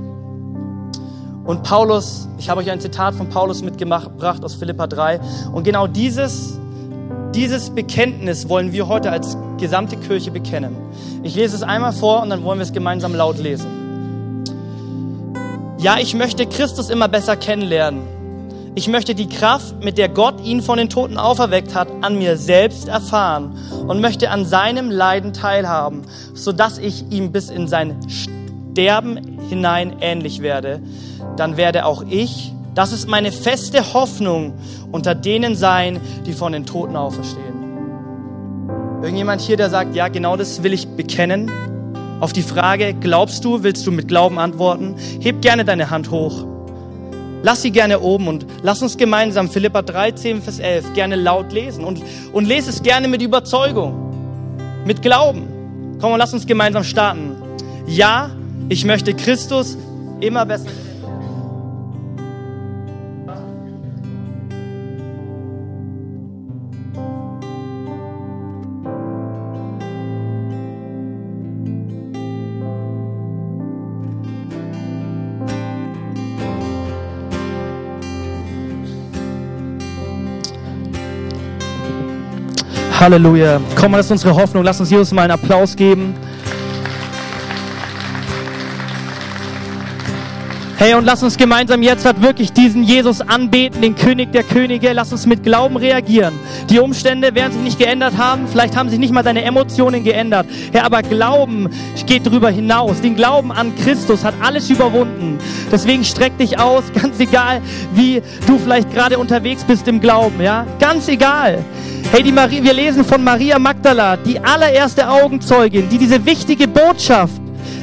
Und 1.44 1.62
Paulus, 1.62 2.28
ich 2.38 2.48
habe 2.48 2.60
euch 2.60 2.70
ein 2.70 2.80
Zitat 2.80 3.14
von 3.14 3.28
Paulus 3.28 3.62
mitgebracht 3.62 4.44
aus 4.44 4.54
Philippa 4.54 4.86
3. 4.86 5.20
Und 5.52 5.64
genau 5.64 5.86
dieses, 5.86 6.58
dieses 7.34 7.70
Bekenntnis 7.70 8.48
wollen 8.48 8.72
wir 8.72 8.88
heute 8.88 9.10
als 9.10 9.36
gesamte 9.58 9.96
Kirche 9.96 10.30
bekennen. 10.30 10.76
Ich 11.22 11.34
lese 11.34 11.56
es 11.56 11.62
einmal 11.62 11.92
vor 11.92 12.22
und 12.22 12.30
dann 12.30 12.44
wollen 12.44 12.58
wir 12.58 12.64
es 12.64 12.72
gemeinsam 12.72 13.14
laut 13.14 13.38
lesen. 13.38 13.66
Ja, 15.78 15.98
ich 15.98 16.14
möchte 16.14 16.46
Christus 16.46 16.90
immer 16.90 17.08
besser 17.08 17.36
kennenlernen 17.36 18.20
ich 18.76 18.86
möchte 18.86 19.16
die 19.16 19.28
Kraft, 19.28 19.82
mit 19.82 19.98
der 19.98 20.08
Gott 20.08 20.40
ihn 20.44 20.62
von 20.62 20.78
den 20.78 20.88
Toten 20.88 21.18
auferweckt 21.18 21.74
hat, 21.74 21.88
an 22.02 22.18
mir 22.18 22.36
selbst 22.36 22.86
erfahren 22.86 23.58
und 23.88 24.00
möchte 24.00 24.30
an 24.30 24.46
seinem 24.46 24.90
Leiden 24.90 25.32
teilhaben, 25.32 26.02
sodass 26.34 26.78
ich 26.78 27.10
ihm 27.10 27.32
bis 27.32 27.50
in 27.50 27.66
sein 27.66 27.98
Sterben 28.08 29.38
hinein 29.48 29.96
ähnlich 30.00 30.40
werde. 30.40 30.80
Dann 31.36 31.56
werde 31.56 31.84
auch 31.84 32.04
ich, 32.08 32.52
das 32.74 32.92
ist 32.92 33.08
meine 33.08 33.32
feste 33.32 33.94
Hoffnung, 33.94 34.54
unter 34.92 35.14
denen 35.14 35.56
sein, 35.56 36.00
die 36.26 36.32
von 36.32 36.52
den 36.52 36.66
Toten 36.66 36.96
auferstehen. 36.96 37.60
Irgendjemand 39.02 39.40
hier, 39.40 39.56
der 39.56 39.70
sagt, 39.70 39.94
ja, 39.94 40.08
genau 40.08 40.36
das 40.36 40.62
will 40.62 40.72
ich 40.72 40.86
bekennen? 40.88 41.50
Auf 42.20 42.32
die 42.32 42.42
Frage, 42.42 42.94
glaubst 42.94 43.44
du, 43.44 43.62
willst 43.62 43.86
du 43.86 43.92
mit 43.92 44.08
Glauben 44.08 44.38
antworten? 44.38 44.96
Heb 45.20 45.40
gerne 45.40 45.64
deine 45.64 45.90
Hand 45.90 46.10
hoch. 46.10 46.44
Lass 47.42 47.62
sie 47.62 47.70
gerne 47.70 48.00
oben 48.00 48.28
und 48.28 48.46
lass 48.62 48.82
uns 48.82 48.98
gemeinsam 48.98 49.48
Philippa 49.48 49.80
13, 49.80 50.42
Vers 50.42 50.58
11 50.58 50.92
gerne 50.92 51.16
laut 51.16 51.52
lesen 51.52 51.84
und, 51.84 52.02
und 52.32 52.46
lese 52.46 52.68
es 52.68 52.82
gerne 52.82 53.08
mit 53.08 53.22
Überzeugung, 53.22 54.54
mit 54.84 55.00
Glauben. 55.00 55.96
Komm 55.98 56.12
und 56.12 56.18
lass 56.18 56.34
uns 56.34 56.46
gemeinsam 56.46 56.84
starten. 56.84 57.36
Ja, 57.86 58.30
ich 58.68 58.84
möchte 58.84 59.14
Christus 59.14 59.78
immer 60.20 60.44
besser. 60.44 60.68
Halleluja. 83.00 83.62
Komm, 83.76 83.92
das 83.92 84.06
ist 84.06 84.12
unsere 84.12 84.36
Hoffnung. 84.36 84.62
Lass 84.62 84.78
uns 84.78 84.90
Jesus 84.90 85.10
mal 85.12 85.22
einen 85.22 85.30
Applaus 85.30 85.74
geben. 85.74 86.14
Hey, 90.76 90.94
und 90.94 91.06
lass 91.06 91.22
uns 91.22 91.38
gemeinsam 91.38 91.82
jetzt 91.82 92.04
halt 92.04 92.20
wirklich 92.20 92.52
diesen 92.52 92.82
Jesus 92.82 93.22
anbeten, 93.22 93.80
den 93.80 93.94
König 93.94 94.32
der 94.32 94.42
Könige. 94.42 94.92
Lass 94.92 95.12
uns 95.12 95.26
mit 95.26 95.42
Glauben 95.44 95.78
reagieren. 95.78 96.34
Die 96.68 96.78
Umstände 96.78 97.34
werden 97.34 97.52
sich 97.52 97.62
nicht 97.62 97.78
geändert 97.78 98.18
haben. 98.18 98.46
Vielleicht 98.46 98.76
haben 98.76 98.90
sich 98.90 98.98
nicht 98.98 99.14
mal 99.14 99.22
deine 99.22 99.44
Emotionen 99.44 100.04
geändert. 100.04 100.46
Herr, 100.72 100.84
aber 100.84 101.00
Glauben 101.02 101.70
geht 102.06 102.26
darüber 102.26 102.50
hinaus. 102.50 103.00
Den 103.00 103.16
Glauben 103.16 103.50
an 103.50 103.74
Christus 103.76 104.24
hat 104.24 104.34
alles 104.42 104.68
überwunden. 104.68 105.38
Deswegen 105.72 106.04
streck 106.04 106.36
dich 106.36 106.58
aus, 106.58 106.84
ganz 106.94 107.18
egal, 107.18 107.62
wie 107.94 108.20
du 108.46 108.58
vielleicht 108.58 108.92
gerade 108.92 109.18
unterwegs 109.18 109.64
bist 109.64 109.88
im 109.88 110.00
Glauben, 110.00 110.42
ja? 110.42 110.66
Ganz 110.78 111.08
egal. 111.08 111.64
Hey, 112.12 112.24
die 112.24 112.32
Marie, 112.32 112.60
wir 112.64 112.72
lesen 112.72 113.04
von 113.04 113.22
Maria 113.22 113.56
Magdala, 113.60 114.16
die 114.16 114.40
allererste 114.40 115.08
Augenzeugin, 115.08 115.88
die 115.88 115.96
diese 115.96 116.26
wichtige 116.26 116.66
Botschaft 116.66 117.40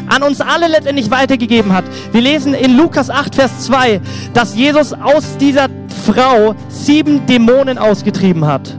an 0.09 0.21
uns 0.21 0.41
alle 0.41 0.67
letztendlich 0.67 1.09
weitergegeben 1.09 1.71
hat. 1.71 1.85
Wir 2.11 2.19
lesen 2.19 2.53
in 2.53 2.75
Lukas 2.75 3.09
8, 3.09 3.33
Vers 3.33 3.61
2, 3.61 4.01
dass 4.33 4.53
Jesus 4.53 4.91
aus 4.91 5.37
dieser 5.39 5.67
Frau 6.05 6.55
sieben 6.67 7.25
Dämonen 7.25 7.77
ausgetrieben 7.77 8.45
hat. 8.45 8.77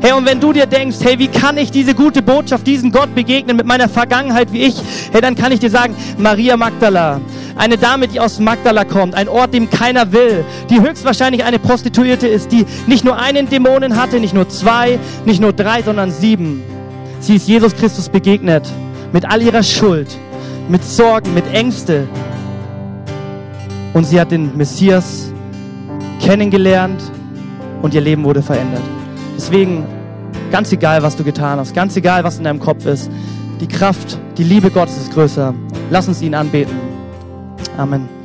Hey, 0.00 0.12
und 0.12 0.26
wenn 0.26 0.38
du 0.38 0.52
dir 0.52 0.66
denkst, 0.66 0.98
hey, 1.02 1.18
wie 1.18 1.26
kann 1.26 1.56
ich 1.56 1.72
diese 1.72 1.92
gute 1.92 2.22
Botschaft, 2.22 2.64
diesen 2.64 2.92
Gott 2.92 3.12
begegnen 3.16 3.56
mit 3.56 3.66
meiner 3.66 3.88
Vergangenheit 3.88 4.52
wie 4.52 4.62
ich, 4.62 4.76
hey, 5.10 5.20
dann 5.20 5.34
kann 5.34 5.50
ich 5.50 5.58
dir 5.58 5.70
sagen, 5.70 5.96
Maria 6.18 6.56
Magdala, 6.56 7.20
eine 7.58 7.76
Dame, 7.76 8.08
die 8.08 8.20
aus 8.20 8.38
Magdala 8.38 8.84
kommt, 8.84 9.14
ein 9.14 9.28
Ort, 9.28 9.52
dem 9.52 9.68
keiner 9.68 10.12
will, 10.12 10.44
die 10.70 10.80
höchstwahrscheinlich 10.80 11.44
eine 11.44 11.58
Prostituierte 11.58 12.28
ist, 12.28 12.52
die 12.52 12.64
nicht 12.86 13.04
nur 13.04 13.16
einen 13.18 13.48
Dämonen 13.48 14.00
hatte, 14.00 14.20
nicht 14.20 14.32
nur 14.32 14.48
zwei, 14.48 14.98
nicht 15.24 15.40
nur 15.40 15.52
drei, 15.52 15.82
sondern 15.82 16.10
sieben. 16.12 16.62
Sie 17.20 17.36
ist 17.36 17.48
Jesus 17.48 17.74
Christus 17.74 18.08
begegnet 18.08 18.66
mit 19.12 19.28
all 19.28 19.42
ihrer 19.42 19.62
Schuld, 19.62 20.16
mit 20.68 20.84
Sorgen, 20.84 21.34
mit 21.34 21.44
Ängste. 21.52 22.06
Und 23.92 24.04
sie 24.04 24.20
hat 24.20 24.30
den 24.30 24.56
Messias 24.56 25.32
kennengelernt 26.22 27.02
und 27.82 27.94
ihr 27.94 28.00
Leben 28.00 28.24
wurde 28.24 28.42
verändert. 28.42 28.82
Deswegen, 29.36 29.84
ganz 30.52 30.70
egal, 30.72 31.02
was 31.02 31.16
du 31.16 31.24
getan 31.24 31.58
hast, 31.58 31.74
ganz 31.74 31.96
egal, 31.96 32.22
was 32.22 32.38
in 32.38 32.44
deinem 32.44 32.60
Kopf 32.60 32.86
ist, 32.86 33.10
die 33.60 33.66
Kraft, 33.66 34.18
die 34.36 34.44
Liebe 34.44 34.70
Gottes 34.70 34.96
ist 34.96 35.12
größer. 35.12 35.54
Lass 35.90 36.06
uns 36.06 36.22
ihn 36.22 36.34
anbeten. 36.34 36.87
Amen. 37.78 38.17